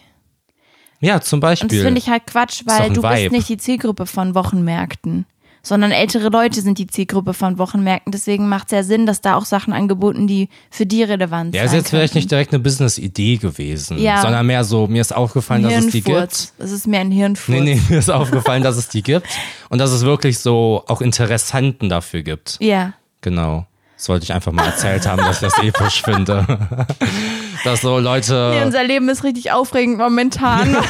[0.99, 1.81] Ja, zum Und das Beispiel.
[1.83, 3.35] finde ich halt Quatsch, weil du bist Vibe.
[3.35, 5.25] nicht die Zielgruppe von Wochenmärkten.
[5.61, 8.11] Sondern ältere Leute sind die Zielgruppe von Wochenmärkten.
[8.11, 11.61] Deswegen macht es ja Sinn, dass da auch Sachen angeboten, die für die relevant ja,
[11.61, 11.67] sind.
[11.67, 14.21] ist jetzt vielleicht nicht direkt eine Business-Idee gewesen, Ja.
[14.21, 16.53] sondern mehr so, mir ist aufgefallen, dass es die gibt.
[16.57, 17.47] Es ist mir ein Hirnfurz.
[17.59, 19.27] Nee, nee, mir ist aufgefallen, dass es die gibt
[19.69, 22.57] und dass es wirklich so auch Interessenten dafür gibt.
[22.61, 22.93] Ja.
[23.21, 23.65] Genau.
[23.99, 26.45] Das wollte ich einfach mal erzählt haben, dass ich das episch finde.
[27.65, 28.53] dass so Leute.
[28.55, 30.77] Nee, unser Leben ist richtig aufregend momentan.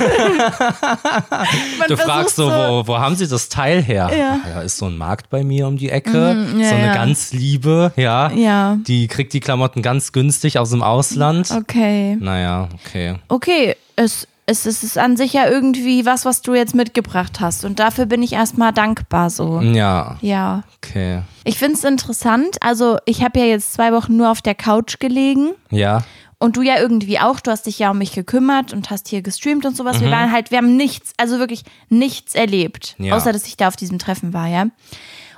[1.88, 4.12] Du fragst so, wo, wo haben sie das Teil her?
[4.15, 4.39] Ja.
[4.43, 6.36] Ah, Da ist so ein Markt bei mir um die Ecke.
[6.36, 6.93] Mhm, ja, so eine ja.
[6.93, 8.32] ganz liebe, ja.
[8.32, 8.78] Ja.
[8.86, 11.50] Die kriegt die Klamotten ganz günstig aus dem Ausland.
[11.50, 12.15] Okay.
[12.19, 13.15] Naja, okay.
[13.28, 17.66] Okay, es, es, es ist an sich ja irgendwie was, was du jetzt mitgebracht hast.
[17.66, 19.62] Und dafür bin ich erstmal dankbar so.
[19.62, 20.64] Ja, Ja.
[20.78, 21.22] okay.
[21.44, 22.58] Ich finde es interessant.
[22.62, 25.52] Also, ich habe ja jetzt zwei Wochen nur auf der Couch gelegen.
[25.70, 26.04] Ja,
[26.42, 27.40] Und du ja irgendwie auch.
[27.42, 29.98] Du hast dich ja um mich gekümmert und hast hier gestreamt und sowas.
[30.00, 30.06] Mhm.
[30.06, 32.96] Wir waren halt, wir haben nichts, also wirklich nichts erlebt.
[32.98, 33.16] Ja.
[33.16, 34.66] Außer, dass ich da auf diesem Treffen war, ja.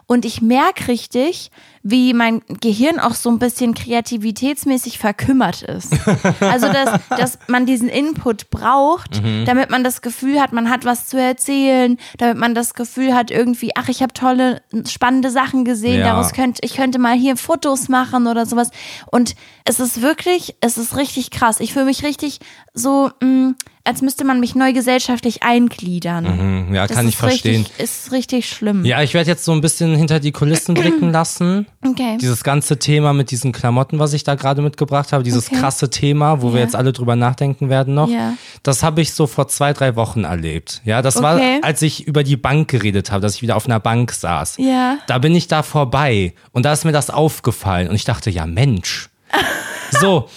[0.06, 1.52] Und ich merke richtig,
[1.84, 5.92] wie mein Gehirn auch so ein bisschen kreativitätsmäßig verkümmert ist.
[6.42, 9.46] Also, dass, dass man diesen Input braucht, Mhm.
[9.46, 13.32] damit man das Gefühl hat, man hat was zu erzählen, damit man das Gefühl hat,
[13.32, 16.08] irgendwie, ach, ich habe tolle, spannende Sachen gesehen, Ja.
[16.08, 18.70] daraus könnte, ich könnte mal hier Fotos machen oder sowas.
[19.12, 21.60] Und es ist wirklich, es ist richtig krass.
[21.60, 22.40] Ich fühle mich richtig
[22.74, 26.26] so, mh, als müsste man mich neu gesellschaftlich eingliedern.
[26.68, 27.62] hm, ja Das kann ich verstehen.
[27.64, 28.86] Richtig, ist richtig schlimm.
[28.86, 31.66] Ja, ich werde jetzt so ein bisschen hinter die Kulissen blicken lassen.
[31.84, 32.18] Okay.
[32.22, 35.56] Dieses ganze Thema mit diesen Klamotten, was ich da gerade mitgebracht habe, dieses Okay.
[35.60, 36.66] krasse Thema, wo wir Ja.
[36.66, 38.34] jetzt alle drüber nachdenken werden noch, Ja.
[38.62, 40.82] das habe ich so vor zwei, drei Wochen erlebt.
[40.86, 41.24] Ja, das Okay.
[41.26, 44.58] war, als ich über die Bank geredet habe, dass ich wieder auf einer Bank saß.
[44.60, 44.98] Ja.
[45.08, 48.46] Da bin ich da vorbei und da ist mir das aufgefallen und ich dachte, ja
[48.46, 49.10] Mensch,
[50.00, 50.28] So.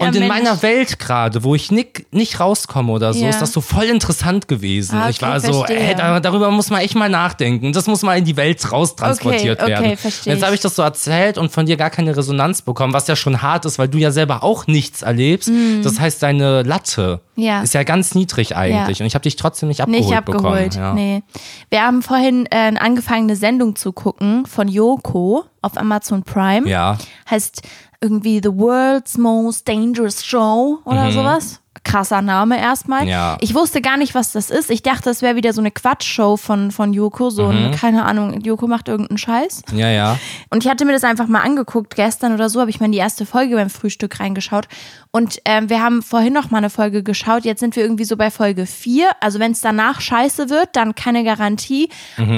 [0.00, 0.34] Ja, Und in Mensch.
[0.44, 3.28] meiner Welt gerade, wo ich nicht, nicht rauskomme oder so, Ja.
[3.28, 4.96] ist das so voll interessant gewesen.
[4.98, 5.78] Ah, ich war okay, so, verstehe.
[5.90, 7.72] ey, da- darüber muss man echt mal nachdenken.
[7.72, 9.96] Das muss mal in die Welt raustransportiert Okay, okay, werden.
[9.98, 13.06] verstehe Jetzt habe ich das so erzählt und von dir gar keine Resonanz bekommen, was
[13.08, 15.50] ja schon hart ist, weil du ja selber auch nichts erlebst.
[15.82, 17.29] Das heißt, deine Latte Mhm.
[17.40, 17.62] Ja.
[17.62, 19.00] ist ja ganz niedrig eigentlich.
[19.00, 20.84] Und ich habe dich trotzdem nicht abgeholt, Nicht abgeholt, bekommen.
[20.84, 20.94] Ja.
[20.94, 21.22] nee.
[21.70, 26.68] Wir haben vorhin äh, angefangen, eine Sendung zu gucken von Yoko auf Amazon Prime.
[26.68, 26.98] Ja.
[27.30, 27.62] Heißt
[28.00, 31.60] irgendwie The World's Most Dangerous Show oder sowas.
[31.84, 33.02] Krasser Name erstmal.
[33.02, 33.08] Mhm.
[33.08, 33.38] Ja.
[33.40, 34.70] Ich wusste gar nicht, was das ist.
[34.70, 37.30] Ich dachte, es wäre wieder so eine Quatschshow von, von Yoko.
[37.30, 37.50] So Mhm.
[37.66, 39.62] ein, keine Ahnung, Yoko macht irgendeinen Scheiß.
[39.72, 40.18] Ja, ja.
[40.50, 42.92] Und ich hatte mir das einfach mal angeguckt, gestern oder so, habe ich mal in
[42.92, 44.66] die erste Folge beim Frühstück reingeschaut.
[45.12, 47.44] Und ähm, wir haben vorhin noch mal eine Folge geschaut.
[47.44, 49.08] Jetzt sind wir irgendwie so bei Folge 4.
[49.20, 51.88] Also wenn es danach scheiße wird, dann keine Garantie.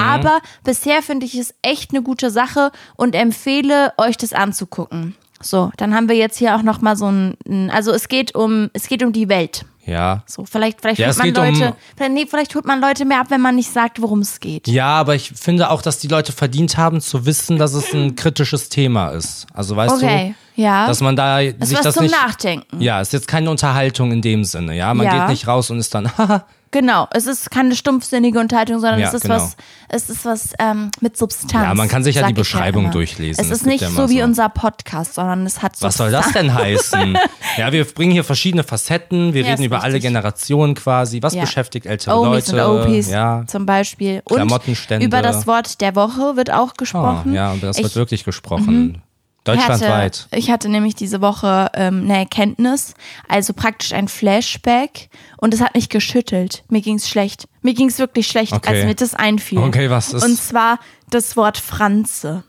[0.01, 5.17] Aber bisher finde ich es echt eine gute Sache und empfehle euch das anzugucken.
[5.43, 8.71] So, dann haben wir jetzt hier auch noch mal so ein, also es geht um,
[8.73, 9.65] es geht um die Welt.
[9.85, 10.23] Ja.
[10.27, 13.05] So, vielleicht, vielleicht Ja, holt man geht um- Leute, vielleicht, nee, vielleicht holt man Leute
[13.05, 14.69] mehr ab, wenn man nicht sagt, worum es geht.
[14.69, 18.15] Ja, aber ich finde auch, dass die Leute verdient haben zu wissen, dass es ein
[18.15, 19.47] kritisches Thema ist.
[19.53, 20.87] Also weißt Okay, du, ja.
[20.87, 22.15] dass man da Das sich was das zum nicht.
[22.15, 22.81] Nachdenken.
[22.81, 24.77] Ja, ist jetzt keine Unterhaltung in dem Sinne.
[24.77, 25.19] Ja, man Ja.
[25.19, 29.09] geht nicht raus und ist dann, haha, Genau, es ist keine stumpfsinnige Unterhaltung, sondern Ja,
[29.09, 29.37] es ist genau.
[29.37, 29.57] was,
[29.89, 31.53] es ist was ähm, mit Substanz.
[31.53, 32.93] Ja, man kann sich ja die Beschreibung immer.
[32.93, 33.45] durchlesen.
[33.45, 34.25] Es ist nicht ja so wie so.
[34.25, 36.33] unser Podcast, sondern es hat was soll Substanz.
[36.33, 37.19] das denn heißen?
[37.59, 39.35] ja, wir bringen hier verschiedene Facetten.
[39.35, 40.09] Wir Ja, reden über alle richtig.
[40.11, 41.23] Generationen quasi.
[41.23, 41.43] Was Ja.
[41.43, 42.69] beschäftigt ältere Omis Leute?
[42.69, 43.45] und Opis ja.
[43.47, 44.23] zum Beispiel.
[44.25, 44.41] Und
[45.03, 47.35] über das Wort der Woche wird auch Oh, gesprochen.
[47.35, 49.03] ja, und das wird ich, wirklich gesprochen.
[49.45, 50.27] Ich Deutschlandweit.
[50.31, 52.95] hatte, ich hatte nämlich diese Woche ähm, eine Erkenntnis,
[53.29, 56.63] also praktisch ein Flashback und es hat mich geschüttelt.
[56.69, 57.47] Mir ging's schlecht.
[57.61, 58.69] Mir ging's wirklich schlecht, Okay.
[58.77, 59.59] als mir das einfiel.
[59.59, 60.79] Okay, was ist- Und zwar
[61.11, 62.45] das Wort Franze.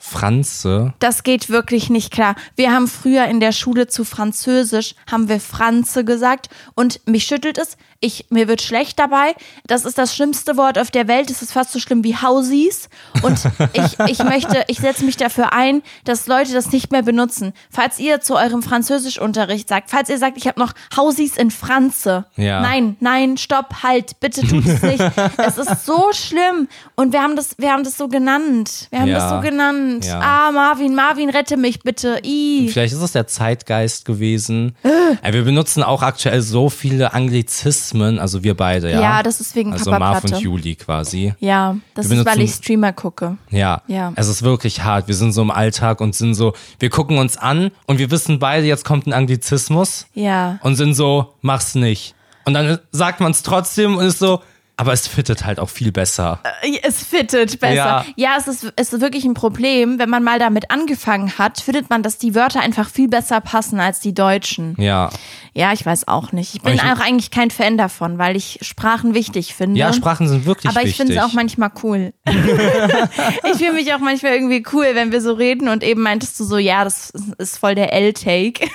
[0.00, 0.94] Franze.
[1.00, 2.36] Das geht wirklich nicht klar.
[2.54, 7.58] Wir haben früher in der Schule zu Französisch, haben wir Franze gesagt und mich schüttelt
[7.58, 7.76] es.
[8.00, 9.34] Ich, mir wird schlecht dabei.
[9.66, 11.30] Das ist das schlimmste Wort auf der Welt.
[11.30, 12.88] Es ist fast so schlimm wie Hausies.
[13.22, 13.40] Und
[13.72, 17.52] ich, ich möchte, ich setze mich dafür ein, dass Leute das nicht mehr benutzen.
[17.70, 22.26] Falls ihr zu eurem Französischunterricht sagt, falls ihr sagt, ich habe noch Hausies in Franze.
[22.36, 22.60] Ja.
[22.60, 25.02] Nein, nein, stopp, halt, bitte tut es nicht.
[25.38, 26.68] es ist so schlimm.
[26.94, 28.86] Und wir haben das, wir haben das so genannt.
[28.90, 29.18] Wir haben Ja.
[29.18, 30.04] das so genannt.
[30.04, 30.20] Ja.
[30.20, 32.20] Ah, Marvin, Marvin, rette mich bitte.
[32.24, 32.68] I.
[32.70, 34.76] Vielleicht ist es der Zeitgeist gewesen.
[34.84, 34.88] Äh.
[35.22, 37.87] Ey, wir benutzen auch aktuell so viele Anglizismen,
[38.18, 39.00] also wir beide, ja.
[39.00, 40.36] Ja, das ist wegen Also Papa Marv Platte.
[40.36, 41.34] und Juli quasi.
[41.40, 43.36] Ja, das Wir ist, weil ich Streamer gucke.
[43.50, 43.82] Ja.
[43.86, 44.12] Ja.
[44.16, 45.08] Es ist wirklich hart.
[45.08, 48.38] Wir sind so im Alltag und sind so, wir gucken uns an und wir wissen
[48.38, 50.58] beide, jetzt kommt ein Anglizismus Ja.
[50.62, 52.14] und sind so, mach's nicht.
[52.44, 54.40] Und dann sagt man es trotzdem und ist so,
[54.78, 56.38] aber es fittet halt auch viel besser.
[56.84, 57.74] Es fittet besser.
[57.74, 58.04] Ja.
[58.14, 59.98] Ja, es, ist, es ist wirklich ein Problem.
[59.98, 63.80] Wenn man mal damit angefangen hat, findet man, dass die Wörter einfach viel besser passen
[63.80, 64.76] als die deutschen.
[64.78, 65.10] Ja.
[65.52, 66.54] Ja, ich weiß auch nicht.
[66.54, 69.80] Ich bin ich- auch eigentlich kein Fan davon, weil ich Sprachen wichtig finde.
[69.80, 71.06] Ja, Sprachen sind wirklich Aber ich wichtig.
[71.08, 72.12] finde es auch manchmal cool.
[72.26, 76.44] ich fühle mich auch manchmal irgendwie cool, wenn wir so reden und eben meintest du
[76.44, 78.68] so, ja, das ist voll der L-Take.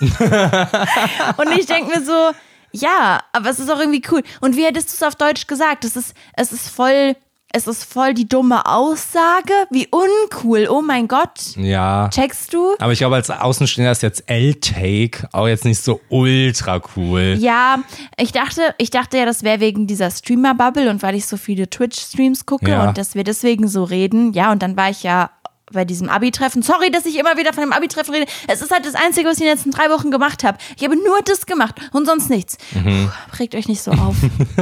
[0.00, 2.30] und ich denke mir so,
[2.72, 4.22] ja, aber es ist auch irgendwie cool.
[4.40, 5.84] Und wie hättest du es auf Deutsch gesagt?
[5.84, 7.16] Es ist, es ist voll,
[7.52, 9.52] es ist voll die dumme Aussage.
[9.70, 10.68] Wie uncool.
[10.70, 11.56] Oh mein Gott.
[11.56, 12.08] Ja.
[12.12, 12.74] Checkst du?
[12.78, 17.36] Aber ich glaube, als Außenstehender ist jetzt L-Take auch jetzt nicht so ultra cool.
[17.38, 17.78] Ja,
[18.18, 21.70] ich dachte, ich dachte ja, das wäre wegen dieser Streamer-Bubble und weil ich so viele
[21.70, 22.88] Twitch-Streams gucke Ja.
[22.88, 24.32] und dass wir deswegen so reden.
[24.34, 25.30] Ja, und dann war ich ja
[25.72, 26.62] bei diesem Abi-Treffen.
[26.62, 28.26] Sorry, dass ich immer wieder von dem Abi-Treffen rede.
[28.46, 30.58] Es ist halt das Einzige, was ich in den letzten drei Wochen gemacht habe.
[30.76, 32.58] Ich habe nur das gemacht und sonst nichts.
[32.74, 33.08] Mhm.
[33.10, 34.16] Puh, regt euch nicht so auf.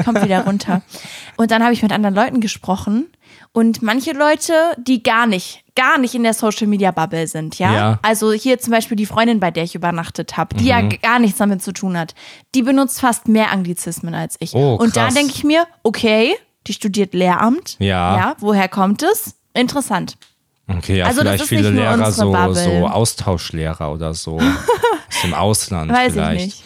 [0.05, 0.83] Kommt wieder runter.
[1.37, 3.07] Und dann habe ich mit anderen Leuten gesprochen
[3.53, 7.73] und manche Leute, die gar nicht, gar nicht in der Social-Media-Bubble sind, ja?
[7.75, 7.99] Ja.
[8.03, 10.69] Also hier zum Beispiel die Freundin, bei der ich übernachtet habe, die Mhm.
[10.71, 12.15] ja gar nichts damit zu tun hat,
[12.55, 14.55] die benutzt fast mehr Anglizismen als ich.
[14.55, 16.35] Oh, und da denke ich mir, okay,
[16.67, 17.77] die studiert Lehramt.
[17.79, 18.17] Ja.
[18.17, 19.37] Ja, woher kommt es?
[19.55, 20.17] Interessant.
[20.69, 22.55] Okay, ja, Also vielleicht viele Lehrer so, Bubble.
[22.55, 24.39] so Austauschlehrer oder so.
[25.09, 26.41] Aus dem Ausland Weiß vielleicht.
[26.41, 26.63] ich nicht.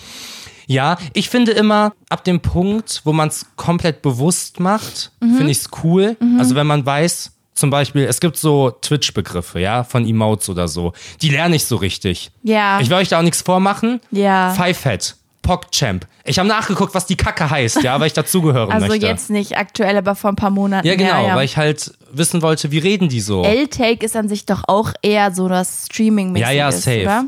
[0.66, 5.36] Ja, ich finde immer, ab dem Punkt, wo man es komplett bewusst macht, Mhm.
[5.36, 6.16] finde ich es cool.
[6.38, 10.92] Also wenn man weiß, zum Beispiel, es gibt so Twitch-Begriffe, ja, von Emotes oder so.
[11.20, 12.30] Die lerne ich so richtig.
[12.42, 12.80] Ja.
[12.80, 14.00] Ich will euch da auch nichts vormachen.
[14.12, 14.54] Ja.
[14.54, 16.06] Fivehead, PogChamp.
[16.24, 19.06] Ich habe nachgeguckt, was die Kacke heißt, ja, weil ich dazugehören Also möchte.
[19.06, 20.86] jetzt nicht aktuell, aber vor ein paar Monaten.
[20.86, 21.36] ja, genau, ja, ja.
[21.36, 23.42] weil ich halt wissen wollte, wie reden die so.
[23.42, 27.02] L-Take ist an sich doch auch eher so das streaming Ja, ja, ist, safe.
[27.02, 27.24] oder?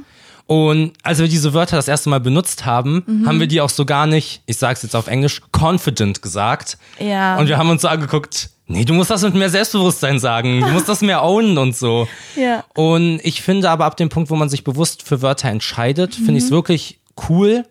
[0.46, 3.26] Und als wir diese Wörter das erste Mal benutzt haben, Mhm.
[3.28, 6.76] haben wir die auch so gar nicht, ich sag's jetzt auf Englisch, confident gesagt.
[6.98, 7.38] Ja.
[7.38, 10.60] Und wir haben uns so angeguckt, Nee, du musst das mit mehr Selbstbewusstsein sagen.
[10.60, 12.08] Du musst das mehr ownen und so.
[12.36, 12.64] Ja.
[12.74, 16.36] Und ich finde aber ab dem Punkt, wo man sich bewusst für Wörter entscheidet, finde
[16.38, 16.98] ich es wirklich
[17.28, 17.64] cool.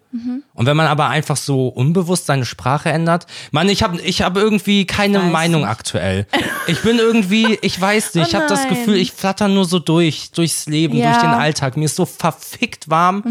[0.54, 4.36] Und wenn man aber einfach so unbewusst seine Sprache ändert, Mann, ich habe ich hab
[4.36, 5.70] irgendwie keine Meinung nicht.
[5.70, 6.28] aktuell.
[6.68, 8.68] Ich bin irgendwie, ich weiß nicht, ich Oh habe das.
[8.68, 11.08] Gefühl, ich flatter nur so durch, durchs Leben, Ja.
[11.08, 11.12] Mhm.
[11.14, 11.78] durch den Alltag.
[11.78, 13.24] Mir ist so verfickt warm.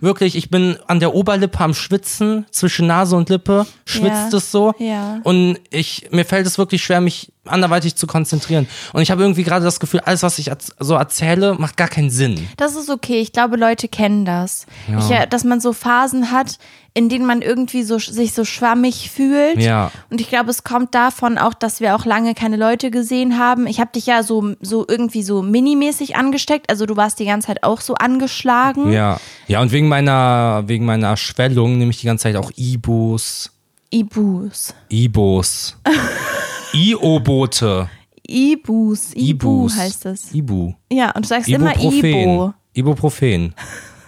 [0.00, 4.38] Wirklich, ich bin an der Oberlippe am Schwitzen, zwischen Nase und Lippe schwitzt Ja.
[4.38, 4.74] es so.
[4.78, 5.20] Ja.
[5.24, 8.66] Und ich, mir fällt es wirklich schwer, mich anderweitig zu konzentrieren.
[8.94, 12.08] Und ich habe irgendwie gerade das Gefühl, alles, was ich so erzähle, macht gar keinen
[12.08, 12.48] Sinn.
[12.56, 13.20] Das ist okay.
[13.20, 14.64] Ich glaube, Leute kennen das.
[14.98, 16.58] Ich, äh, dass man so Phasen hat,
[16.94, 19.58] in denen man irgendwie so sich so schwammig fühlt.
[19.60, 19.90] Ja.
[20.10, 23.66] Und ich glaube, es kommt davon auch, dass wir auch lange keine Leute gesehen haben.
[23.66, 26.70] Ich habe dich ja so, so irgendwie so minimäßig angesteckt.
[26.70, 28.92] Also du warst die ganze Zeit auch so angeschlagen.
[28.92, 29.18] Ja.
[29.48, 33.50] Ja, und wegen meiner, wegen meiner Schwellung nehme ich die ganze Zeit auch Ibus.
[33.90, 34.74] Ibus.
[34.88, 35.76] Ibos.
[36.72, 37.88] Io-Boote.
[38.26, 39.12] Ibus.
[39.14, 39.76] Ibu Ibus.
[39.76, 40.34] heißt es.
[40.34, 40.72] Ibu.
[40.90, 42.04] Ja, und du sagst immer Ibuprofen.
[42.04, 42.54] Ibo.
[42.72, 43.54] Ibuprofen.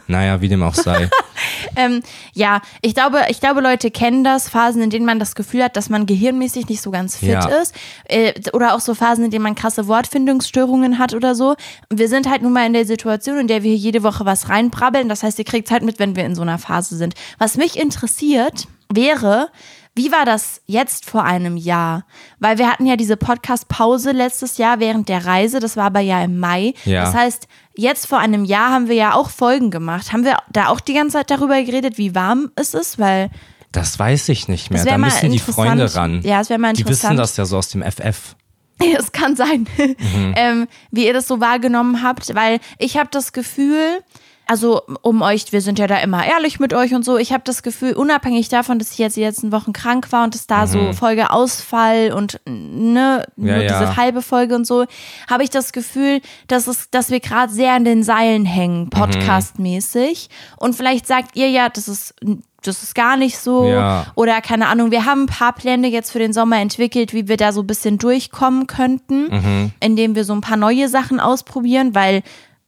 [0.08, 1.10] Naja, wie dem auch sei.
[1.76, 5.62] Ähm, ja, ich glaube, ich glaube, Leute kennen das, Phasen, in denen man das Gefühl
[5.62, 7.46] hat, dass man gehirnmäßig nicht so ganz fit Ja.
[7.60, 7.74] ist.
[8.08, 11.54] Äh, oder auch so Phasen, in denen man krasse Wortfindungsstörungen hat oder so.
[11.90, 14.48] Wir sind halt nun mal in der Situation, in der wir hier jede Woche was
[14.48, 15.08] reinbrabbeln.
[15.10, 17.14] Das heißt, ihr kriegt halt mit, wenn wir in so einer Phase sind.
[17.38, 19.48] Was mich interessiert, wäre,
[19.96, 22.04] wie war das jetzt vor einem Jahr?
[22.38, 26.22] Weil wir hatten ja diese Podcast-Pause letztes Jahr während der Reise, das war aber ja
[26.22, 26.74] im Mai.
[26.84, 27.04] Ja.
[27.04, 30.12] Das heißt, jetzt vor einem Jahr haben wir ja auch Folgen gemacht.
[30.12, 32.98] Haben wir da auch die ganze Zeit darüber geredet, wie warm es ist?
[32.98, 33.30] Weil
[33.72, 34.84] Das weiß ich nicht mehr.
[34.84, 35.54] Da müssen die interessant.
[35.68, 36.20] Freunde ran.
[36.22, 37.18] Ja, es wär mal Die wissen interessant.
[37.18, 38.36] das ja so aus dem FF.
[38.98, 40.34] es kann sein, Mhm.
[40.36, 42.34] ähm, wie ihr das so wahrgenommen habt.
[42.34, 44.02] Weil ich habe das Gefühl,
[44.46, 47.18] also um euch, wir sind ja da immer ehrlich mit euch und so.
[47.18, 50.34] Ich habe das Gefühl, unabhängig davon, dass ich jetzt die letzten Wochen krank war und
[50.34, 53.48] es da so Folge Ausfall und ne, nur Mhm.
[53.48, 53.78] Ja, ja.
[53.80, 54.86] diese halbe Folge und so,
[55.28, 58.90] habe ich das Gefühl, dass es, dass wir gerade sehr an den Seilen hängen, Mhm.
[58.90, 60.28] podcastmäßig.
[60.56, 62.14] Und vielleicht sagt ihr ja, das ist
[62.62, 63.68] das ist gar nicht so.
[63.68, 64.06] Ja.
[64.16, 67.36] Oder keine Ahnung, wir haben ein paar Pläne jetzt für den Sommer entwickelt, wie wir
[67.36, 69.72] da so ein bisschen durchkommen könnten, Mhm.
[69.78, 72.22] indem wir so ein paar neue Sachen ausprobieren, weil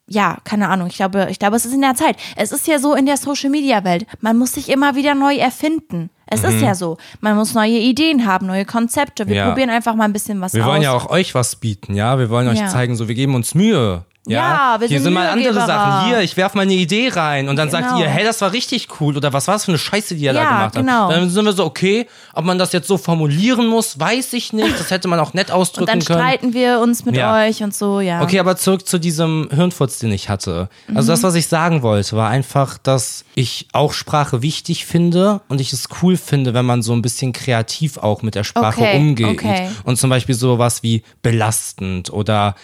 [0.09, 2.17] ja, keine Ahnung, ich glaube, ich glaube, es ist in der Zeit.
[2.37, 5.37] Es ist ja so in der Social Media Welt, man muss sich immer wieder neu
[5.37, 6.11] erfinden.
[6.31, 9.27] Es ist ja so, man muss neue Ideen haben, neue Konzepte.
[9.27, 9.37] Wir Mhm.
[9.39, 9.49] Ja.
[9.49, 10.71] probieren einfach mal ein bisschen was Wir aus.
[10.71, 12.19] wollen ja auch euch was bieten, ja.
[12.19, 12.67] Wir wollen euch Ja.
[12.69, 14.05] zeigen, so wir geben uns Mühe.
[14.29, 15.55] Ja, Ja, wir hier sind sind mal andere.
[15.55, 16.07] Sachen.
[16.07, 18.01] Hier, ich werf mal eine Idee rein und dann sagt Genau.
[18.01, 20.33] ihr, hey, das war richtig cool oder was war das für eine Scheiße, die ihr
[20.33, 20.93] da Ja, gemacht genau.
[20.93, 21.13] habt.
[21.13, 24.79] Dann sind wir so, okay, ob man das jetzt so formulieren muss, weiß ich nicht.
[24.79, 26.19] Das hätte man auch nett und ausdrücken dann können.
[26.21, 27.35] streiten wir uns mit Ja.
[27.47, 28.23] euch und so, ja.
[28.23, 30.69] Okay, aber zurück zu diesem Hirnfurz, den ich hatte.
[30.95, 31.15] Also Mhm.
[31.15, 35.73] das, was ich sagen wollte, war einfach, dass ich auch Sprache wichtig finde und ich
[35.73, 39.27] es cool finde, wenn man so ein bisschen kreativ auch mit der Sprache Okay, umgeht.
[39.27, 39.69] okay.
[39.85, 42.55] Und zum Beispiel sowas wie belastend oder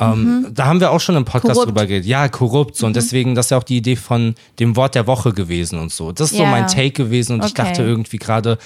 [0.00, 1.52] ähm, da haben wir auch schon im Podcast Mhm.
[1.54, 1.68] Korrupt.
[1.68, 2.06] drüber geredet.
[2.06, 2.76] Ja, korrupt.
[2.76, 2.86] So.
[2.86, 5.92] Und deswegen, das ist ja auch die Idee von dem Wort der Woche gewesen und
[5.92, 6.10] so.
[6.12, 6.50] Das ist so Ja.
[6.50, 7.62] mein Take gewesen und ich Okay.
[7.62, 8.58] dachte irgendwie gerade,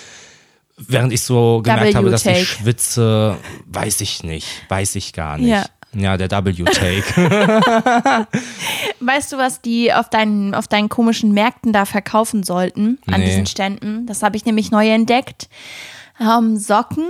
[0.76, 3.36] während ich so gemerkt habe, dass ich schwitze,
[3.66, 4.46] weiß ich nicht.
[4.68, 5.48] Weiß ich gar nicht.
[5.48, 5.64] Ja.
[5.94, 7.02] Ja, der W-Take.
[9.00, 13.26] Weißt du, was die auf deinen, auf deinen komischen Märkten da verkaufen sollten, an Nee.
[13.26, 14.06] diesen Ständen?
[14.06, 15.48] Das habe ich nämlich neu entdeckt.
[16.20, 17.06] Ähm, Socken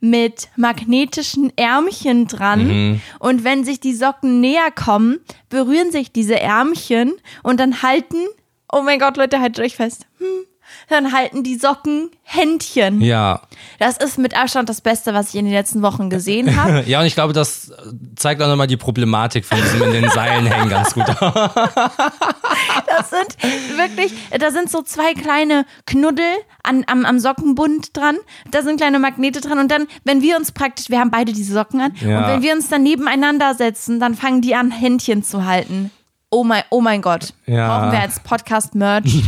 [0.00, 2.66] mit magnetischen Ärmchen dran.
[2.66, 3.00] Mhm.
[3.18, 8.16] Und wenn sich die Socken näher kommen, berühren sich diese Ärmchen und dann halten,
[8.72, 10.06] oh mein Gott, Leute, haltet euch fest.
[10.18, 10.46] Hm,
[10.90, 13.00] dann halten die Socken Händchen.
[13.00, 13.40] ja.
[13.78, 16.84] Das ist mit Abstand das Beste, was ich in den letzten Wochen gesehen habe.
[16.86, 17.72] Ja, und ich glaube, das
[18.16, 21.04] zeigt auch nochmal die Problematik von diesem in den Seilen hängen ganz gut.
[22.86, 26.24] Das sind wirklich, da sind so zwei kleine Knuddel
[26.62, 28.16] an, am, am Sockenbund dran.
[28.50, 29.58] Da sind kleine Magnete dran.
[29.58, 32.18] Und dann, wenn wir uns praktisch, wir haben beide diese Socken an, Ja.
[32.20, 35.90] und wenn wir uns dann nebeneinander setzen, dann fangen die an, Händchen zu halten.
[36.32, 37.34] Oh mein, oh mein Gott.
[37.46, 37.66] Ja.
[37.66, 39.04] Brauchen wir als Podcast Merch.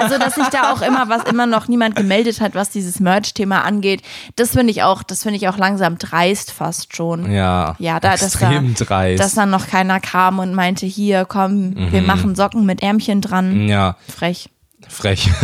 [0.00, 3.62] Also, dass sich da auch immer was immer noch niemand gemeldet hat, was dieses Merch-Thema
[3.64, 4.02] angeht.
[4.34, 7.30] Das finde ich auch, das finde ich auch langsam dreist fast schon.
[7.30, 9.20] Ja, Ja, da, dass, da, extrem dreist.
[9.22, 13.68] dass dann noch keiner kam und meinte, hier, komm, wir machen Socken mit Ärmchen dran.
[13.68, 14.48] ja, Frech.
[14.88, 15.28] frech.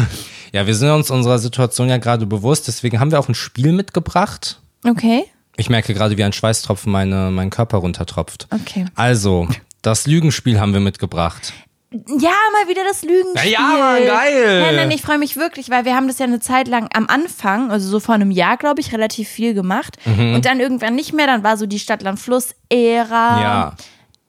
[0.52, 3.72] Ja, wir sind uns unserer Situation ja gerade bewusst, deswegen haben wir auch ein Spiel
[3.72, 4.58] mitgebracht.
[4.88, 5.24] Okay.
[5.58, 8.46] Ich merke gerade, wie ein Schweißtropfen meine, meinen Körper runtertropft.
[8.50, 8.86] Okay.
[8.94, 9.48] Also,
[9.86, 11.52] das Lügenspiel haben wir mitgebracht.
[11.92, 13.52] Ja, mal wieder das Lügenspiel.
[13.52, 14.60] Ja, Mann, geil.
[14.62, 17.06] Nein, nein, ich freue mich wirklich, weil wir haben das ja eine Zeit lang am
[17.06, 19.96] Anfang, also so vor einem Jahr, glaube ich, relativ viel gemacht.
[20.04, 20.34] Mhm.
[20.34, 21.26] Und dann irgendwann nicht mehr.
[21.26, 23.40] Dann war so die Stadt-Land-Fluss-Ära.
[23.40, 23.72] Ja.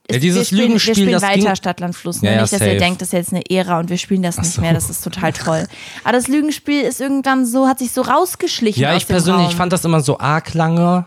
[0.09, 2.21] Ja, dieses wir spielen, Lügenspiel, wir spielen das weiter ging- Stadtland Fluss.
[2.21, 2.29] Ne?
[2.29, 2.77] Ja, ja, nicht, dass ihr safe.
[2.77, 4.61] denkt, das ist jetzt eine Ära und wir spielen das nicht so.
[4.61, 4.73] mehr.
[4.73, 5.67] Das ist total toll.
[6.05, 8.81] Aber das Lügenspiel ist irgendwann so, hat sich so rausgeschlichen.
[8.81, 9.55] Ja, ich persönlich Raum.
[9.57, 11.05] fand das immer so arg lange.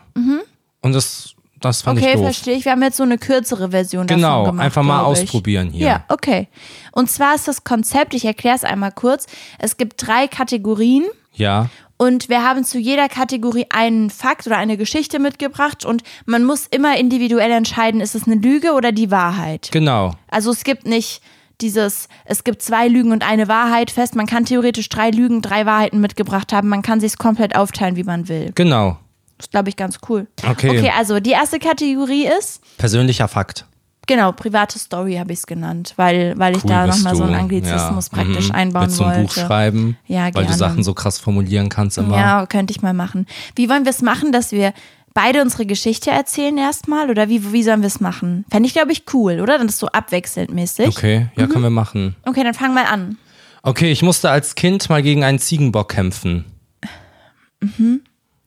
[0.82, 2.24] Und das, das fand Okay, ich doof.
[2.24, 2.64] verstehe ich.
[2.64, 4.64] Wir haben jetzt so eine kürzere Version Genau, davon gemacht.
[4.66, 5.86] einfach mal ausprobieren hier.
[5.86, 6.48] Ja, okay.
[6.92, 9.26] Und zwar ist das Konzept, ich erkläre es einmal kurz.
[9.58, 14.78] Es gibt drei Kategorien Ja, und wir haben zu jeder Kategorie einen Fakt oder eine
[14.78, 19.68] Geschichte mitgebracht und man muss immer individuell entscheiden, ist es eine Lüge oder die Wahrheit.
[19.70, 20.12] genau.
[20.28, 21.20] Also es gibt nicht
[21.60, 24.14] dieses, es gibt zwei Lügen und eine Wahrheit fest.
[24.16, 26.68] Man kann theoretisch drei Lügen, drei Wahrheiten mitgebracht haben.
[26.70, 28.50] Man kann sich komplett aufteilen, wie man will.
[28.54, 28.96] Genau.
[29.40, 30.26] Das ist, glaube ich, ganz cool.
[30.46, 30.68] Okay.
[30.78, 33.64] Okay, also die erste Kategorie ist, Persönlicher Fakt.
[34.06, 37.34] genau, private Story habe ich es genannt, weil, weil ich Cool da nochmal so einen.
[37.34, 38.18] Anglizismus Ja.
[38.22, 38.54] praktisch Mhm.
[38.54, 39.22] einbauen Willst du ein wollte.
[39.22, 39.96] Buch schreiben?
[40.06, 40.46] Ja, Weil gerne.
[40.48, 42.16] du Sachen so krass formulieren kannst immer.
[42.18, 43.26] Ja, könnte ich mal machen.
[43.56, 44.74] Wie wollen wir es machen, dass wir
[45.14, 47.08] beide unsere Geschichte erzählen erstmal?
[47.08, 48.44] Oder wie, wie sollen wir es machen?
[48.50, 49.56] Fände ich, glaube ich, cool, oder?
[49.56, 50.86] Dann ist so abwechselnd mäßig.
[50.88, 51.50] Okay, ja, Mhm.
[51.50, 52.14] können wir machen.
[52.26, 53.16] Okay, dann fang mal an.
[53.62, 56.44] Okay, ich musste als Kind mal gegen einen Ziegenbock kämpfen.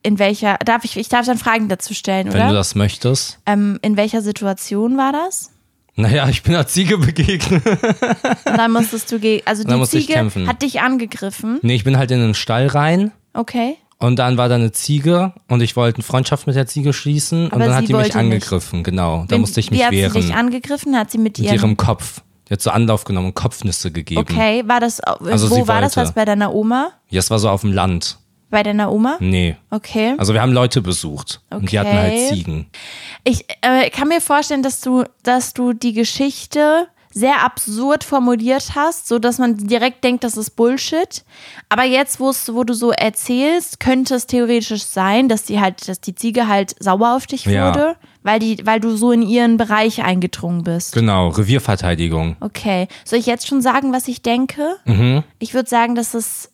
[0.03, 2.53] In welcher, darf ich, ich darf dann Fragen dazu stellen, Wenn du oder?
[2.53, 3.39] das möchtest.
[3.45, 5.49] Ähm, in welcher Situation war das?
[5.95, 7.63] Naja, ich bin einer Ziege begegnet.
[8.45, 11.59] Und dann musstest du gegen, also die Ziege hat dich angegriffen.
[11.61, 13.77] Nee, ich bin halt in den Stall rein Okay.
[13.99, 17.45] und dann war da eine Ziege und ich wollte eine Freundschaft mit der Ziege schließen
[17.45, 18.33] und Aber dann hat sie die mich wollte nicht.
[18.33, 19.25] angegriffen, genau.
[19.27, 20.11] Da musste ich mich Wie hat wehren.
[20.13, 20.97] sie dich angegriffen?
[20.97, 22.21] Hat sie mit mit ihrem, Kopf.
[22.49, 24.19] Die hat so Anlauf genommen und Kopfnüsse gegeben.
[24.19, 25.95] Okay, war das, Also wo war das?
[25.95, 26.09] wollte.
[26.09, 26.89] Was bei deiner Oma?
[27.09, 28.17] Ja, es war so auf dem Land.
[28.53, 29.17] Bei deiner Oma?
[29.19, 29.55] Nee.
[29.71, 30.13] Okay.
[30.19, 32.29] Also wir haben Leute besucht und die hatten halt Okay.
[32.29, 32.67] Ziegen.
[33.23, 39.07] Ich äh, kann mir vorstellen, dass du, dass du die Geschichte sehr absurd formuliert hast,
[39.07, 41.23] so dass man direkt denkt, das ist Bullshit.
[41.69, 46.13] Aber jetzt, wo du so erzählst, könnte es theoretisch sein, dass die halt, dass die
[46.13, 47.69] Ziege halt sauer auf dich Ja.
[47.69, 50.93] wurde, weil die, weil du so in ihren Bereich eingedrungen bist.
[50.93, 52.35] Genau, Revierverteidigung.
[52.39, 52.87] Okay.
[53.03, 54.75] Soll ich jetzt schon sagen, was ich denke?
[54.85, 55.23] Mhm.
[55.39, 56.49] Ich würde sagen, dass es.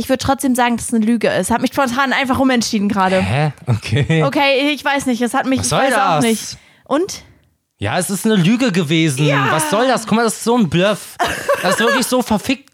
[0.00, 1.50] Ich würde trotzdem sagen, dass es eine Lüge ist.
[1.50, 3.20] Hat mich spontan einfach umentschieden gerade.
[3.20, 3.52] Hä?
[3.66, 4.24] Okay.
[4.24, 5.20] Okay, ich weiß nicht.
[5.20, 5.58] Es hat mich.
[5.58, 6.24] Was ich soll weiß auch das?
[6.24, 6.58] nicht.
[6.84, 7.22] Und?
[7.76, 9.28] Ja, es ist eine Lüge gewesen.
[9.50, 10.06] Was soll das?
[10.06, 11.16] Guck mal, das ist so ein Bluff.
[11.62, 12.69] Das ist wirklich so verfickt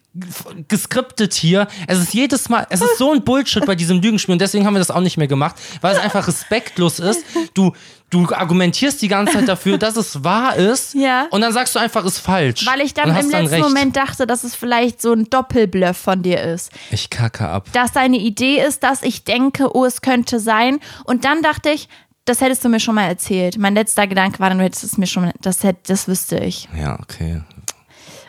[0.68, 1.68] geskriptet hier.
[1.86, 4.74] Es ist jedes Mal, es ist so ein Bullshit bei diesem Lügenspiel und deswegen haben
[4.74, 7.24] wir das auch nicht mehr gemacht, weil es einfach respektlos ist.
[7.54, 7.72] Du,
[8.10, 11.26] du argumentierst die ganze Zeit dafür, dass es wahr ist Ja.
[11.30, 12.66] und dann sagst du einfach, ist falsch.
[12.66, 13.62] Weil ich dann im dann letzten recht.
[13.62, 16.70] Moment dachte, dass es vielleicht so ein Doppelbluff von dir ist.
[16.90, 17.68] Ich kacke ab.
[17.72, 20.80] Dass deine Idee ist, dass ich denke, oh, es könnte sein.
[21.04, 21.88] Und dann dachte ich,
[22.24, 23.56] das hättest du mir schon mal erzählt.
[23.56, 26.68] Mein letzter Gedanke war dann, du hättest es mir schon, das, hätt, das wüsste ich.
[26.76, 27.42] Ja, okay.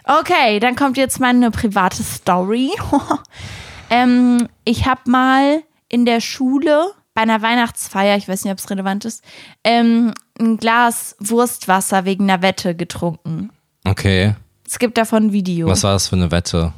[0.07, 2.71] Okay, dann kommt jetzt meine private Story.
[3.89, 8.69] ähm, ich habe mal in der Schule bei einer Weihnachtsfeier, ich weiß nicht, ob es
[8.69, 9.23] relevant ist,
[9.63, 13.49] ähm, ein Glas Wurstwasser wegen einer Wette getrunken.
[13.85, 14.35] Okay.
[14.65, 15.67] Es gibt davon ein Video.
[15.67, 16.73] Was war das für eine Wette?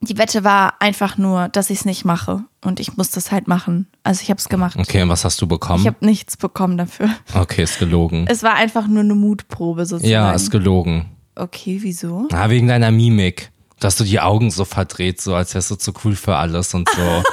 [0.00, 2.44] Die Wette war einfach nur, dass ich es nicht mache.
[2.62, 3.88] Und ich muss das halt machen.
[4.02, 4.76] Also ich habe es gemacht.
[4.78, 5.86] Okay, und was hast du Ich bekommen?
[5.86, 7.10] habe nichts bekommen dafür.
[7.34, 8.26] Okay, ist gelogen.
[8.28, 10.10] Es war einfach nur eine Mutprobe sozusagen.
[10.10, 11.06] Ja, ist gelogen.
[11.36, 12.28] Okay, wieso?
[12.32, 13.50] Ah, wegen deiner Mimik.
[13.80, 16.88] Dass du die Augen so verdreht, so als wärst du zu cool für alles und
[16.88, 17.22] so.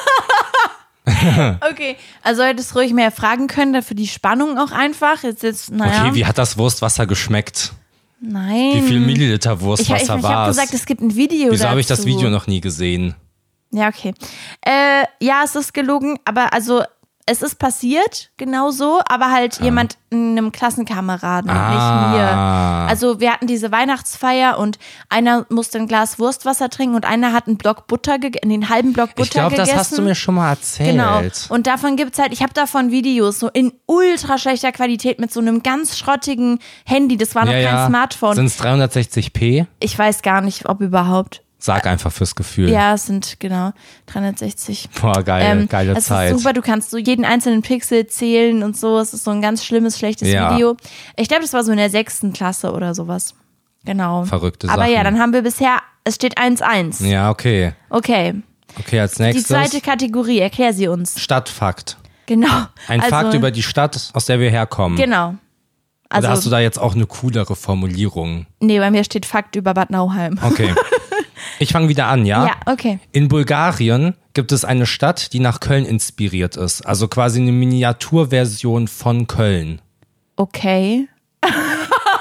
[1.03, 5.23] Okay, also hättest ruhig mehr fragen können, dafür die Spannung auch einfach.
[5.23, 6.05] Jetzt, jetzt naja.
[6.05, 7.73] Okay, wie hat das Wurstwasser geschmeckt?
[8.21, 8.73] Nein.
[8.75, 10.57] Wie viel Milliliter ich ich, Wurstwasser ich war habe es?
[10.57, 13.15] gesagt, es gibt ein Video Wieso habe ich das Video noch nie gesehen?
[13.71, 14.13] Ja, okay.
[14.61, 16.83] Äh, ja, es ist gelogen, aber also
[17.25, 21.69] es ist passiert, genau so, aber halt jemand in einem Klassenkameraden, Ah.
[21.69, 22.89] nicht mir.
[22.89, 24.77] Also wir hatten diese Weihnachtsfeier und
[25.09, 29.15] einer musste ein Glas Wurstwasser trinken und einer hat einen Block Butter den halben Block
[29.15, 29.71] Butter Ich glaube, gegessen.
[29.71, 30.91] das hast du mir schon mal erzählt.
[30.91, 31.21] Genau.
[31.49, 35.39] Und davon gibt's halt, ich habe davon Videos so in ultra schlechter Qualität mit so
[35.39, 37.17] einem ganz schrottigen Handy.
[37.17, 37.87] Das war noch ja, kein ja.
[37.87, 38.35] Smartphone.
[38.35, 39.65] Sind es 360p?
[39.79, 41.41] ich weiß gar nicht, ob überhaupt.
[41.63, 42.69] Sag einfach fürs Gefühl.
[42.71, 43.71] Ja, es sind genau
[44.07, 44.89] 360.
[44.99, 46.31] Boah, geil, Ähm, geile es Zeit.
[46.31, 48.97] ist super, du kannst so jeden einzelnen Pixel zählen und so.
[48.97, 50.55] Es ist so ein ganz schlimmes, schlechtes Ja.
[50.55, 50.75] Video.
[51.17, 53.35] Ich glaube, das war so in der sechsten Klasse oder sowas.
[53.85, 54.25] Genau.
[54.25, 54.93] Verrückte Aber Sachen.
[54.93, 57.05] ja, dann haben wir bisher, es steht 1-1.
[57.05, 57.73] Ja, okay.
[57.91, 58.33] Okay.
[58.79, 59.47] Okay, als Die nächstes.
[59.47, 61.19] zweite Kategorie, erklär sie uns.
[61.21, 61.97] Stadtfakt.
[62.25, 62.47] Genau.
[62.87, 64.97] Ein also, Fakt über die Stadt, aus der wir herkommen.
[64.97, 65.35] Genau.
[66.09, 68.47] Also, Oder hast du da jetzt auch eine coolere Formulierung?
[68.59, 70.39] nee, bei mir steht Fakt über Bad Nauheim.
[70.41, 70.73] Okay.
[71.59, 72.45] Ich fange wieder an, ja?
[72.47, 72.99] Ja, okay.
[73.11, 76.81] In Bulgarien gibt es eine Stadt, die nach Köln inspiriert ist.
[76.81, 79.81] Also quasi eine Miniaturversion von Köln.
[80.35, 81.07] Okay.
[81.41, 81.51] Das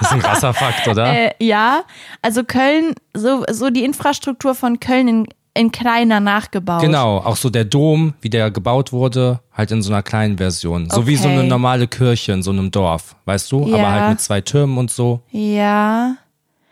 [0.08, 1.06] ist ein krasser Fakt, oder?
[1.14, 1.82] Äh, ja,
[2.22, 6.80] also Köln, so, so die Infrastruktur von Köln in, in kleiner nachgebaut.
[6.82, 10.88] Genau, auch so der Dom, wie der gebaut wurde, halt in so einer kleinen Version.
[10.90, 11.48] So wie so eine Okay.
[11.48, 13.64] normale Kirche in so einem Dorf, weißt du?
[13.64, 13.90] Aber Ja.
[13.92, 15.20] halt mit zwei Türmen und so.
[15.30, 16.16] Ja.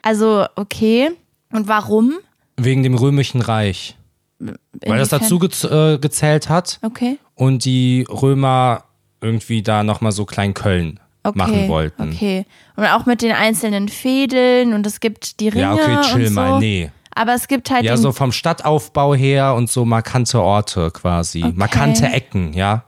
[0.03, 1.11] Also, okay.
[1.53, 2.15] Und warum?
[2.59, 3.97] Wegen dem Römischen Reich.
[4.39, 7.19] Weil das dazu gez äh, gezählt hat Okay.
[7.35, 8.85] und die Römer
[9.21, 11.37] irgendwie da nochmal so Klein-Köln Okay.
[11.39, 12.11] machen wollten.
[12.13, 12.47] Okay.
[12.77, 15.63] Und auch mit den einzelnen Fädeln und es gibt die Ringe.
[15.63, 16.35] Ja, okay, chill und so.
[16.35, 16.91] mal, nee.
[17.15, 21.45] Aber es gibt halt Ja, so vom Stadtaufbau her und so markante Orte quasi.
[21.57, 22.85] Markante Ecken, ja.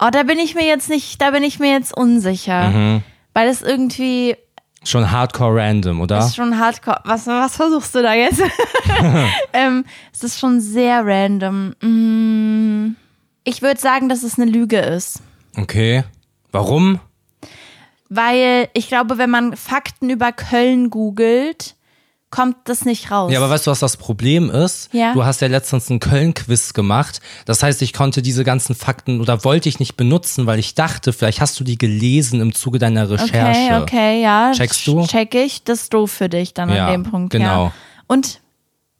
[0.00, 2.70] Oh, da bin ich mir jetzt nicht, da bin ich mir jetzt unsicher.
[2.70, 3.02] Mhm.
[3.34, 4.36] Weil es irgendwie
[4.88, 6.18] Schon hardcore random, oder?
[6.20, 7.00] ist schon hardcore.
[7.04, 8.40] Was, was versuchst du da jetzt?
[9.52, 9.84] ähm,
[10.14, 11.74] es ist schon sehr random.
[11.82, 12.96] Mm,
[13.44, 15.20] ich würde sagen, dass es eine Lüge ist.
[15.58, 16.04] Okay.
[16.52, 17.00] Warum?
[18.08, 21.74] Weil ich glaube, wenn man Fakten über Köln googelt,
[22.30, 23.32] kommt das nicht raus.
[23.32, 24.92] Ja, aber weißt du, was das Problem ist?
[24.92, 25.14] Ja.
[25.14, 27.20] Du hast ja letztens einen Köln-Quiz gemacht.
[27.46, 31.12] Das heißt, ich konnte diese ganzen Fakten oder wollte ich nicht benutzen, weil ich dachte,
[31.12, 33.76] vielleicht hast du die gelesen im Zuge deiner Recherche.
[33.76, 34.52] Okay, okay, ja.
[34.52, 35.06] Checkst du?
[35.06, 35.64] Check ich.
[35.64, 37.30] Das ist doof für dich dann Ja, an dem Punkt.
[37.30, 37.66] genau.
[37.66, 37.72] Ja.
[38.08, 38.40] Und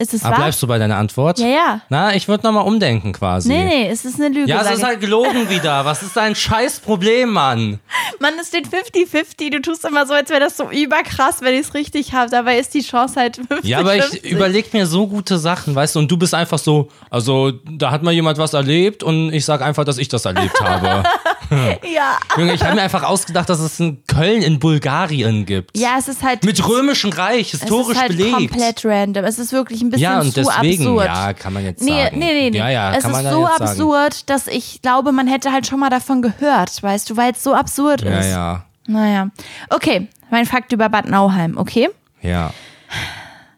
[0.01, 0.39] ist es Aber wahr?
[0.45, 1.41] bleibst du bei deiner Antwort?
[1.41, 1.81] Ja, ja.
[1.89, 3.49] Na, ich würde nochmal umdenken quasi.
[3.49, 4.49] Nee, nee, es ist eine Lüge.
[4.49, 5.85] Ja, es ist halt gelogen wieder.
[5.85, 7.81] Was ist dein scheiß Problem, Mann?
[8.21, 9.51] Mann, es steht 50-50.
[9.51, 12.31] Du tust immer so, als wäre das so überkrass, wenn ich es richtig habe.
[12.31, 15.97] Dabei ist die Chance halt 50 Ja, aber ich überleg mir so gute Sachen, weißt
[15.97, 19.45] du, und du bist einfach so, also da hat mal jemand was erlebt und ich
[19.45, 21.03] sag einfach, dass ich das erlebt habe.
[21.95, 22.19] Ja.
[22.37, 25.77] Junge, ich habe mir einfach ausgedacht, dass es in Köln in Bulgarien gibt.
[25.77, 26.45] Ja, es ist halt.
[26.45, 28.35] Mit römischem Reich, es historisch ist halt belegt.
[28.35, 29.25] komplett random.
[29.25, 31.07] Es ist wirklich ein bisschen ja, und zu deswegen, absurd.
[31.07, 32.19] ja, kann man jetzt Nee, sagen.
[32.19, 32.59] nee, nee, nee.
[32.59, 33.63] Ja, ja, es ist so jetzt sagen.
[33.65, 37.43] absurd, dass ich glaube, man hätte halt schon mal davon gehört, weißt du, weil es
[37.43, 38.31] so absurd Ja, ist.
[38.31, 39.29] ja, Naja.
[39.71, 41.89] Okay, mein Fakt über Bad Nauheim, okay?
[42.23, 42.53] ja.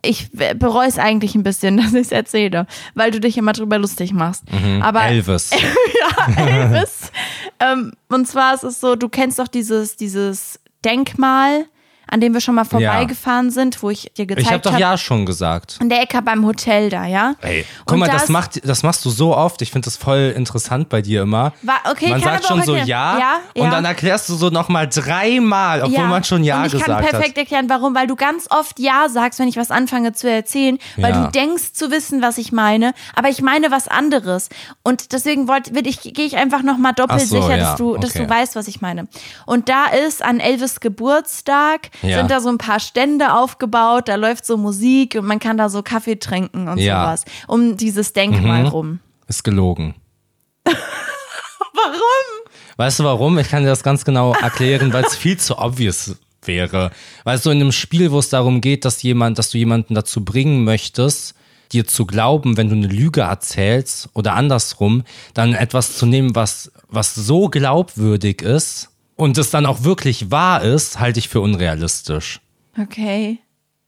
[0.03, 3.79] Ich bereue es eigentlich ein bisschen, dass ich es erzähle, weil du dich immer drüber
[3.79, 4.45] lustig machst.
[4.81, 5.51] Aber Elvis.
[6.01, 7.13] ja, Elvis.
[7.59, 11.67] ähm, und zwar ist es so, du kennst doch dieses, dieses Denkmal,
[12.11, 14.81] an dem wir schon mal vorbeigefahren sind, wo ich dir Ich gezeigt habe doch habe.
[14.81, 15.79] ja schon gesagt.
[15.81, 17.35] In der Ecke beim Hotel da, ja?
[17.41, 19.63] Ey, guck Und mal, das, das- macht, das machst du so oft.
[19.63, 21.53] Ich finde das voll interessant bei dir immer.
[21.63, 23.19] War- okay, man sagt schon so ja, Ja,
[23.55, 23.65] ja.
[23.65, 26.99] und dann erklärst du so nochmal dreimal, obwohl man schon ja und ich gesagt kann
[27.11, 27.39] perfekt hat.
[27.39, 31.13] erklären, warum, weil du ganz oft ja sagst, wenn ich was anfange zu erzählen, weil
[31.13, 31.25] Ja.
[31.27, 34.49] du denkst zu wissen, was ich meine, aber ich meine was anderes.
[34.83, 38.11] Und deswegen wollte, ich, gehe ich einfach nochmal doppelt so, sicher, ja, dass du, dass
[38.11, 38.25] okay.
[38.25, 39.09] du weißt, was ich meine.
[39.47, 42.19] Und da ist an Elvis Geburtstag Ja.
[42.19, 45.69] sind da so ein paar Stände aufgebaut, da läuft so Musik und man kann da
[45.69, 46.99] so Kaffee trinken und Ja.
[46.99, 47.03] Mhm.
[47.05, 49.01] sowas um dieses Denkmal rum.
[49.29, 49.95] Ist gelogen.
[50.67, 52.47] Warum?
[52.77, 53.39] Weißt du warum?
[53.39, 56.91] Ich kann dir das ganz genau erklären, weil es viel zu obvious wäre.
[57.25, 60.25] Weißt du, in einem Spiel, wo es darum geht, dass jemand, dass du jemanden dazu
[60.25, 61.35] bringen möchtest,
[61.73, 66.73] dir zu glauben, wenn du eine Lüge erzählst oder andersrum, dann etwas zu nehmen, was,
[66.89, 68.90] was so glaubwürdig ist
[69.21, 72.41] und es dann auch wirklich wahr ist, halte ich für unrealistisch.
[72.81, 73.39] Okay.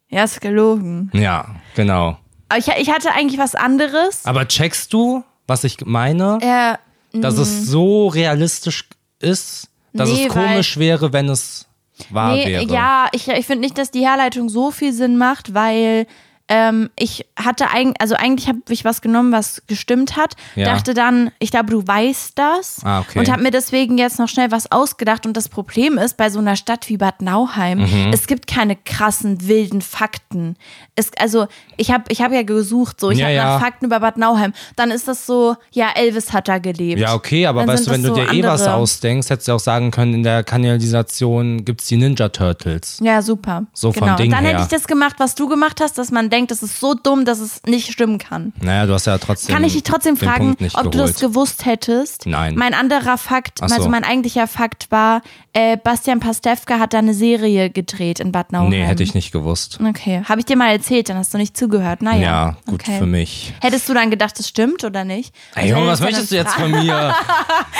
[0.09, 1.11] Ja, ist gelogen.
[1.15, 2.19] Ja, genau.
[2.49, 4.27] Aber ich, ich hatte eigentlich was anderes.
[4.27, 6.39] Aber checkst du, was ich meine?
[6.43, 8.85] Äh, dass es so realistisch
[9.21, 11.67] ist, dass Nee, es komisch wäre, wenn es
[12.11, 12.65] wahr Nee, wäre.
[12.65, 16.07] ja, ich, ich finde nicht, dass die Herleitung so viel Sinn macht, weil
[16.55, 20.67] ähm, ich hatte eigentlich, also eigentlich habe ich was genommen, was gestimmt hat, Ja.
[20.67, 23.19] dachte dann, ich glaube, du weißt das Ah, okay.
[23.21, 26.41] und habe mir deswegen jetzt noch schnell was ausgedacht und das Problem ist, bei so
[26.41, 28.11] einer Stadt wie Bad Nauheim, Mhm.
[28.13, 30.57] es gibt keine krassen, wilden Fakten.
[30.95, 31.47] Es, also
[31.79, 33.45] ich habe ich hab ja gesucht, so, ich Ja, habe ja.
[33.55, 37.01] nach Fakten über Bad Nauheim, dann ist das so, ja, Elvis hat da gelebt.
[37.01, 39.53] Ja, okay, aber Dann weißt du, wenn du so dir eh was ausdenkst, hättest du
[39.53, 40.45] auch sagen können, in der
[40.93, 42.99] Kanalisation gibt's die Ninja Turtles.
[43.03, 43.65] Ja, super.
[43.73, 44.17] So genau.
[44.17, 44.55] Ding Und dann her.
[44.55, 47.25] hätte ich das gemacht, was du gemacht hast, dass man denkt, das ist so dumm,
[47.25, 48.53] dass es nicht stimmen kann.
[48.61, 49.55] Naja, du hast ja trotzdem.
[49.55, 50.95] Kann ich dich trotzdem fragen, ob du geholt.
[51.15, 52.27] das gewusst hättest?
[52.27, 52.55] Nein.
[52.57, 53.75] Mein anderer Fakt, Ach so.
[53.77, 55.23] also mein eigentlicher Fakt war,
[55.53, 58.71] äh, Bastian Pastewka hat da eine Serie gedreht in Bad Nauheim.
[58.71, 59.79] Nee, hätte ich nicht gewusst.
[59.87, 62.03] Okay, habe ich dir mal erzählt, dann hast du nicht zugehört.
[62.03, 62.23] Naja.
[62.23, 62.99] Ja, gut okay.
[62.99, 63.53] für mich.
[63.61, 65.35] Hättest du dann gedacht, das stimmt oder nicht?
[65.55, 67.15] Ey, Junge, was Also, möchtest du jetzt von mir?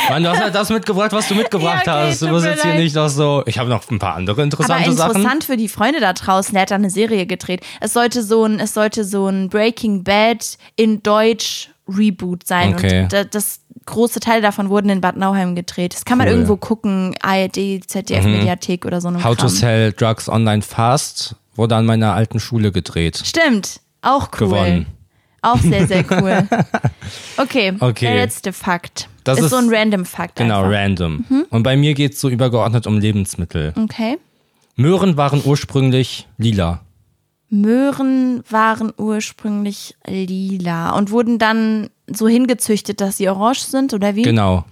[0.09, 2.23] Mann, du hast halt das mitgebracht, was du mitgebracht Ja, okay, hast.
[2.23, 3.43] Du musst jetzt hier nicht noch so.
[3.47, 5.43] Ich habe noch ein paar andere Aber interessante interessant Sachen.
[5.43, 7.63] für die Freunde da draußen, der hat da eine Serie gedreht.
[7.81, 12.75] Es sollte so ein, es sollte so ein Breaking Bad in Deutsch Reboot sein.
[12.75, 13.03] Okay.
[13.05, 15.95] Und da, das große Teil davon wurden in Bad Nauheim gedreht.
[15.95, 16.35] Das kann man Cool.
[16.35, 16.39] Mhm.
[16.41, 19.49] irgendwo gucken, ARD, ZDF Mediathek oder so How to Kram.
[19.49, 23.21] Sell Drugs Online Fast wurde an meiner alten Schule gedreht.
[23.25, 24.49] Stimmt, auch cool.
[24.49, 24.87] Gewonnen.
[25.43, 26.47] Auch sehr, sehr cool.
[27.37, 28.07] Okay, Okay.
[28.07, 29.09] der letzte Fakt.
[29.25, 30.37] Das ist, ist- so ein random Fakt.
[30.37, 30.73] Genau, einfach.
[30.79, 31.25] random.
[31.29, 31.45] Mhm.
[31.51, 33.73] Und bei mir geht's so übergeordnet um Lebensmittel.
[33.77, 34.19] Okay.
[34.77, 36.81] Möhren waren ursprünglich lila.
[37.53, 44.23] Möhren waren ursprünglich lila und wurden dann so hingezüchtet, dass sie orange sind, oder wie?
[44.23, 44.65] Genau.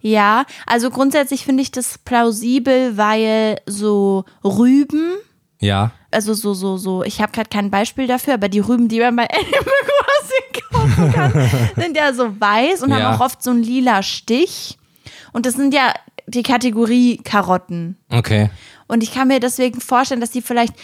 [0.00, 5.14] Ja, also grundsätzlich finde ich das plausibel, weil so Rüben,
[5.58, 5.90] Ja.
[6.10, 9.16] also so, so, so, ich habe gerade kein Beispiel dafür, aber die Rüben, die man
[9.16, 11.50] bei Animal Crossing kaufen kann,
[11.82, 13.00] sind ja so weiß und Ja.
[13.00, 14.78] haben auch oft so einen lila Stich.
[15.32, 15.94] Und das sind ja
[16.26, 17.96] die Kategorie Karotten.
[18.10, 18.50] Okay.
[18.86, 20.74] Und ich kann mir deswegen vorstellen, dass die vielleicht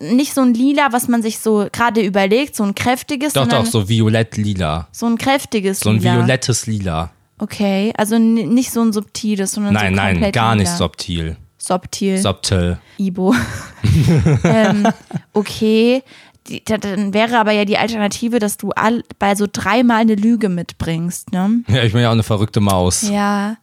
[0.00, 3.66] nicht so ein lila, was man sich so gerade überlegt, so ein kräftiges, Doch, doch,
[3.66, 4.88] so violett-lila.
[4.92, 6.14] so ein kräftiges So ein lila.
[6.20, 7.10] violettes Lila.
[7.38, 10.76] Okay, also nicht so ein subtiles, sondern Nein, so nein, komplett gar nicht lila.
[10.78, 11.36] subtil.
[11.58, 12.18] Subtil.
[12.18, 12.78] Subtil.
[12.98, 13.34] Ibo.
[14.44, 14.86] ähm,
[15.32, 16.02] okay.
[16.46, 20.14] Die, da- dann wäre aber ja die Alternative, dass du all, bei so dreimal eine
[20.14, 21.62] Lüge mitbringst, ne?
[21.68, 23.02] Ja, ich bin ja auch eine verrückte Maus.
[23.10, 23.56] Ja.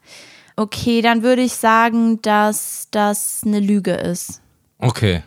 [0.55, 4.41] Okay, dann würde ich sagen, dass das eine Lüge ist.
[4.79, 5.21] Okay.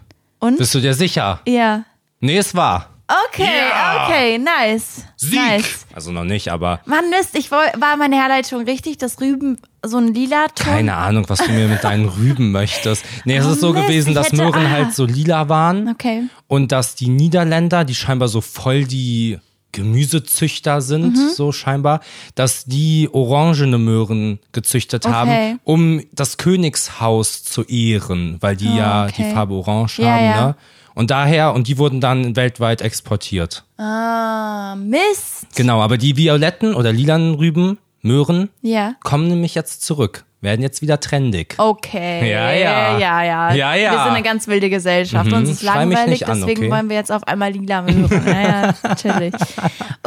[0.44, 0.58] Und?
[0.58, 1.40] Bist du dir sicher?
[1.46, 1.84] Ja.
[2.20, 2.90] Nee, es war.
[3.28, 4.06] Okay, Ja.
[4.06, 5.04] okay, nice.
[5.16, 5.34] Sieg!
[5.38, 5.86] Nice.
[5.94, 9.98] Also noch nicht, aber Mann, Mist, ich woll, war meine Herleitung richtig, dass Rüben so
[9.98, 10.66] ein lila Ton.
[10.66, 13.04] keine Ahnung, was du mir mit deinen Rüben möchtest.
[13.26, 14.70] Nee, es Oh, ist so Mist, gewesen, dass hätte- Möhren ah.
[14.70, 16.22] halt so lila waren Okay.
[16.48, 19.38] und dass die Niederländer, die scheinbar so voll die
[19.74, 21.30] Gemüsezüchter sind, Mhm.
[21.34, 22.00] so scheinbar,
[22.34, 25.14] dass die orangene Möhren gezüchtet Okay.
[25.14, 29.14] haben, um das Königshaus zu ehren, weil die ja okay.
[29.28, 30.46] die Farbe orange Ja, haben, ja.
[30.48, 30.56] ne?
[30.94, 33.64] Und daher, und die wurden dann weltweit exportiert.
[33.78, 35.46] Ah, Mist.
[35.56, 38.94] Genau, aber die violetten oder lilanen Rüben, Möhren, Ja.
[39.02, 41.54] kommen nämlich jetzt zurück, werden jetzt wieder trendig.
[41.58, 42.30] Okay.
[42.30, 42.98] Ja, ja.
[42.98, 43.54] Ja, ja.
[43.54, 43.90] Ja, ja.
[43.90, 45.30] Wir sind eine ganz wilde Gesellschaft.
[45.30, 46.70] Mhm, Uns ist schrei langweilig, an, deswegen okay?
[46.70, 48.26] wollen wir jetzt auf einmal lila Möhren.
[48.26, 49.34] Ja, ja, natürlich.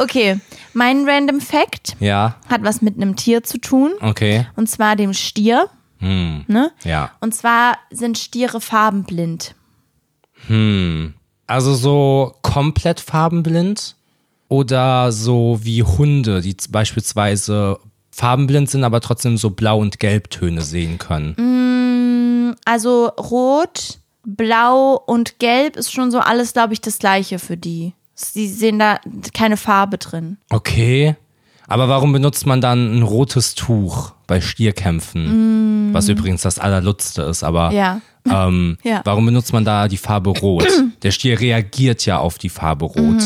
[0.00, 0.38] Okay,
[0.74, 3.90] mein Random Fact Ja, hat was mit einem Tier zu tun.
[4.00, 4.46] okay.
[4.54, 5.68] Und zwar dem Stier.
[5.98, 6.44] Hm.
[6.46, 6.70] Ne?
[6.84, 7.10] Ja.
[7.20, 9.56] Und zwar sind Stiere farbenblind.
[11.48, 13.96] Also so komplett farbenblind
[14.46, 17.80] oder so wie Hunde, die beispielsweise
[18.18, 22.54] farbenblind sind, aber trotzdem so Blau- und Gelbtöne sehen können.
[22.64, 27.94] Also rot, blau und gelb ist schon so alles, glaube ich, das gleiche für die.
[28.14, 28.98] Sie sehen da
[29.34, 30.38] keine Farbe drin.
[30.50, 31.14] Okay.
[31.68, 35.90] Aber warum benutzt man dann ein rotes Tuch bei Stierkämpfen?
[35.92, 38.00] Was übrigens das Allerlutzte ist, aber Ja.
[38.28, 39.02] ähm, Ja.
[39.04, 40.66] warum benutzt man da die Farbe Rot?
[41.02, 43.22] Der Stier reagiert ja auf die Farbe Rot.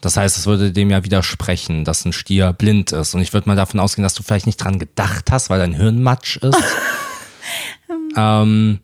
[0.00, 3.14] Das heißt, es würde dem ja widersprechen, dass ein Stier blind ist.
[3.14, 5.74] Und ich würde mal davon ausgehen, dass du vielleicht nicht dran gedacht hast, weil dein
[5.74, 6.56] Hirn matsch ist.
[8.16, 8.80] ähm,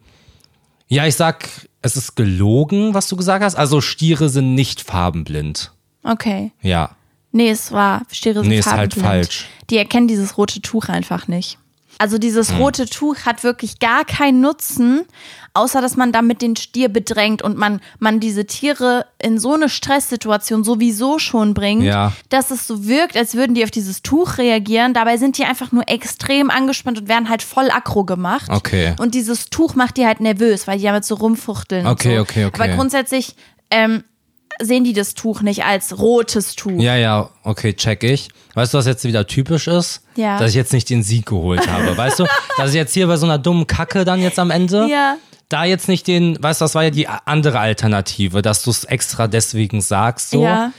[0.88, 1.48] ja, ich sag,
[1.82, 3.54] es ist gelogen, was du gesagt hast.
[3.54, 5.72] Also Stiere sind nicht farbenblind.
[6.02, 6.52] Okay.
[6.60, 6.90] Ja.
[7.32, 9.06] Nee, es war Stiere sind Nee, ist halt farbenblind.
[9.06, 9.46] falsch.
[9.70, 11.58] Die erkennen dieses rote Tuch einfach nicht.
[11.98, 12.58] Also dieses Hm.
[12.58, 15.02] rote Tuch hat wirklich gar keinen Nutzen,
[15.54, 19.68] außer dass man damit den Stier bedrängt und man, man diese Tiere in so eine
[19.70, 22.12] Stresssituation sowieso schon bringt, Ja.
[22.28, 24.92] dass es so wirkt, als würden die auf dieses Tuch reagieren.
[24.92, 28.50] Dabei sind die einfach nur extrem angespannt und werden halt voll aggro gemacht.
[28.50, 28.94] Okay.
[28.98, 31.86] Und dieses Tuch macht die halt nervös, weil die damit so rumfuchteln.
[31.86, 32.22] Okay, so.
[32.22, 32.62] okay, okay.
[32.62, 33.34] Aber grundsätzlich
[33.70, 34.04] ähm,
[34.60, 36.80] sehen die das Tuch nicht als rotes Tuch.
[36.80, 38.28] Ja, ja, okay, check ich.
[38.54, 40.02] Weißt du, was jetzt wieder typisch ist?
[40.16, 40.38] Ja.
[40.38, 41.96] Dass ich jetzt nicht den Sieg geholt habe.
[41.96, 42.26] Weißt du,
[42.56, 45.16] dass ich jetzt hier bei so einer dummen Kacke dann jetzt am Ende, Ja.
[45.48, 48.84] da jetzt nicht den, weißt du, das war ja die andere Alternative, dass du es
[48.84, 50.42] extra deswegen sagst, so.
[50.42, 50.72] Ja.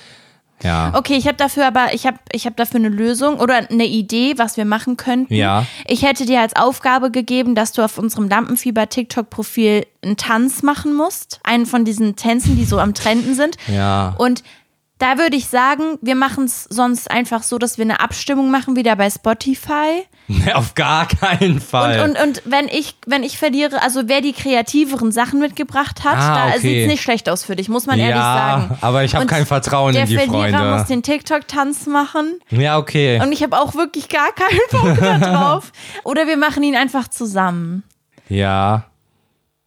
[0.64, 0.92] Ja.
[0.96, 4.34] Okay, ich habe dafür aber, ich habe ich hab dafür eine Lösung oder eine Idee,
[4.38, 5.34] was wir machen könnten.
[5.34, 5.66] Ja.
[5.86, 11.40] Ich hätte dir als Aufgabe gegeben, dass du auf unserem Lampenfieber-TikTok-Profil einen Tanz machen musst.
[11.44, 13.58] Einen von diesen Tänzen, die so am Trenden sind.
[13.68, 14.16] Ja.
[14.18, 14.44] Und
[15.00, 18.76] da würde ich sagen, wir machen es sonst einfach so, dass wir eine Abstimmung machen,
[18.76, 20.04] wieder bei Spotify.
[20.54, 22.00] Auf gar keinen Fall.
[22.02, 26.18] Und, und, und wenn ich, wenn ich verliere, also wer die kreativeren Sachen mitgebracht hat,
[26.18, 26.60] Ah, da okay.
[26.60, 28.78] sieht es nicht schlecht aus für dich, muss man ehrlich ja, sagen.
[28.82, 30.78] aber ich habe kein Vertrauen Der in die Verlierer Freunde.
[30.78, 32.40] muss den TikTok-Tanz machen.
[32.50, 33.22] Ja, okay.
[33.22, 35.72] Und ich habe auch wirklich gar keinen Bock da drauf.
[36.04, 37.84] Oder wir machen ihn einfach zusammen.
[38.30, 38.86] Ja.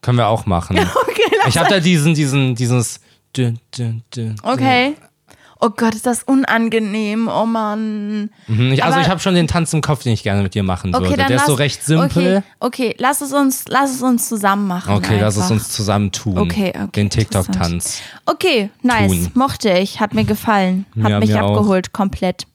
[0.02, 0.76] Können wir auch machen.
[1.10, 3.00] Okay, Ich habe da diesen, diesen, dieses.
[3.36, 4.96] Dün, dün, dün, okay.
[5.62, 7.28] Oh Gott, ist das unangenehm.
[7.28, 8.30] Oh Mann.
[8.46, 10.54] Mhm, ich, also Aber- ich habe schon den Tanz im Kopf, den ich gerne mit
[10.54, 11.16] dir machen Okay, würde.
[11.16, 12.36] Der ist lass, so recht simpel.
[12.38, 12.42] Okay,
[12.88, 14.94] okay, lass es uns, lass es uns zusammen machen.
[14.94, 15.54] Okay, lass es einfach.
[15.56, 16.38] uns zusammen tun.
[16.38, 18.00] Okay, okay, Den TikTok-Tanz.
[18.26, 19.10] Okay, nice.
[19.10, 19.30] tun.
[19.34, 20.00] Mochte ich.
[20.00, 20.86] Hat mir gefallen.
[21.02, 21.56] Hat Ja, mich mir auch.
[21.56, 22.46] abgeholt, komplett.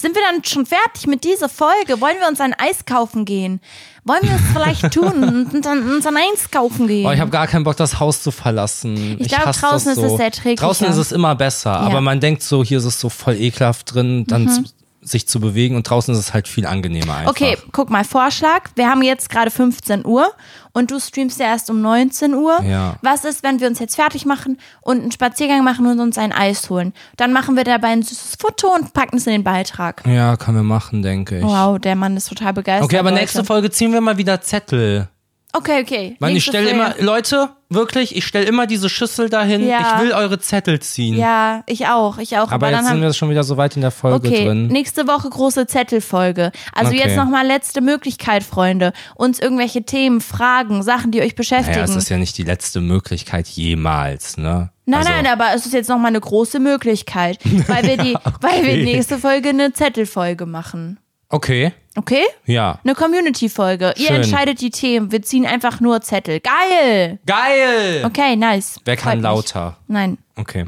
[0.00, 2.00] Sind wir dann schon fertig mit dieser Folge?
[2.00, 3.60] Wollen wir uns ein Eis kaufen gehen?
[4.04, 7.04] Wollen wir es vielleicht tun und dann uns ein Eis kaufen gehen?
[7.04, 9.16] Oh, ich habe gar keinen Bock, das Haus zu verlassen.
[9.18, 10.14] Ich glaub, hasse draußen das ist so.
[10.14, 10.64] es erträglicher.
[10.66, 13.92] Draußen ist es immer besser, aber man denkt so, hier ist es so voll ekelhaft
[13.92, 14.66] drin, dann Mhm.
[15.10, 17.30] Sich zu bewegen und draußen ist es halt viel angenehmer einfach.
[17.30, 18.70] Okay, guck mal, Vorschlag.
[18.74, 20.26] Wir haben jetzt gerade 15 Uhr
[20.72, 22.62] und du streamst ja erst um 19 Uhr.
[22.62, 22.96] Ja.
[23.02, 26.32] Was ist, wenn wir uns jetzt fertig machen und einen Spaziergang machen und uns ein
[26.32, 26.92] Eis holen?
[27.16, 30.02] Dann machen wir dabei ein süßes Foto und packen es in den Beitrag.
[30.06, 31.44] Ja, können wir machen, denke ich.
[31.44, 32.84] Wow, der Mann ist total begeistert.
[32.84, 33.22] Okay, aber Leute.
[33.22, 35.08] nächste Folge ziehen wir mal wieder Zettel.
[35.54, 36.16] Okay, okay.
[36.20, 39.66] Mann, ich stelle immer, Leute, wirklich, ich stelle immer diese Schüssel dahin.
[39.66, 39.96] Ja.
[39.96, 41.16] Ich will eure Zettel ziehen.
[41.16, 42.50] Ja, ich auch, ich auch.
[42.50, 44.66] Aber dann jetzt sind haben wir schon wieder so weit in der Folge Okay, drin.
[44.66, 46.52] nächste Woche große Zettelfolge.
[46.74, 47.00] Also Okay.
[47.02, 48.92] jetzt nochmal letzte Möglichkeit, Freunde.
[49.14, 51.80] Uns irgendwelche Themen, Fragen, Sachen, die euch beschäftigen.
[51.80, 54.70] Naja, es ist ja nicht die letzte Möglichkeit jemals, ne?
[54.84, 57.38] Nein, also, nein, aber es ist jetzt nochmal eine große Möglichkeit,
[57.68, 60.98] weil wir die, weil wir nächste Folge eine Zettelfolge machen.
[61.30, 62.22] Okay, Okay?
[62.46, 62.78] ja.
[62.84, 63.92] Eine Community-Folge.
[63.96, 64.16] Ihr Schön.
[64.16, 65.10] entscheidet die Themen.
[65.10, 66.38] Wir ziehen einfach nur Zettel.
[66.40, 67.18] Geil!
[67.26, 68.04] Geil!
[68.04, 68.78] Okay, nice.
[68.84, 69.24] Wer Freut kann mich.
[69.24, 69.76] lauter?
[69.88, 70.16] Nein.
[70.36, 70.66] Okay.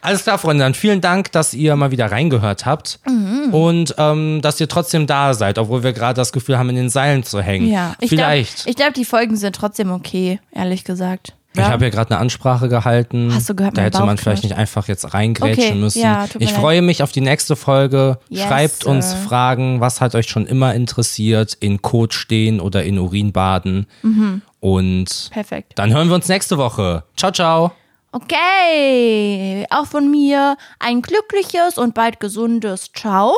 [0.00, 0.64] Alles klar, Freunde.
[0.64, 3.52] Dann vielen Dank, dass ihr mal wieder reingehört habt Mhm.
[3.52, 6.88] und ähm, dass ihr trotzdem da seid, obwohl wir gerade das Gefühl haben, in den
[6.88, 7.68] Seilen zu hängen.
[7.70, 7.94] Ja.
[8.00, 8.56] Ich Vielleicht.
[8.64, 11.34] Glaub, ich glaube, die Folgen sind trotzdem okay, ehrlich gesagt.
[11.52, 13.32] Ich habe ja gerade eine Ansprache gehalten.
[13.34, 16.00] Hast du gehört, Da hätte man vielleicht nicht einfach jetzt reingrätschen Okay, müssen.
[16.00, 16.60] ja, ich leid.
[16.60, 18.18] freue mich auf die nächste Folge.
[18.28, 19.16] Yes, Schreibt uns sir.
[19.16, 23.86] Fragen, was hat euch schon immer interessiert, in Kot stehen oder in Urin baden.
[24.02, 24.42] Mhm.
[24.60, 25.72] Und Perfekt.
[25.76, 27.02] dann hören wir uns nächste Woche.
[27.16, 27.72] Ciao, ciao.
[28.12, 33.34] Okay, auch von mir ein glückliches und bald gesundes Ciao.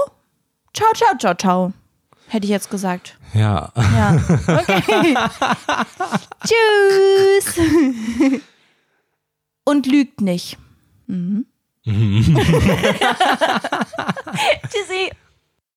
[0.75, 1.73] Ciao, ciao, ciao, ciao.
[2.33, 3.19] Hätte ich jetzt gesagt.
[3.35, 3.71] Ja.
[3.77, 4.17] Ja.
[4.49, 5.15] Okay.
[6.47, 7.61] Tschüss.
[9.67, 10.57] und lügt nicht.
[11.09, 11.45] Mhm.
[14.65, 15.11] Tschüssi.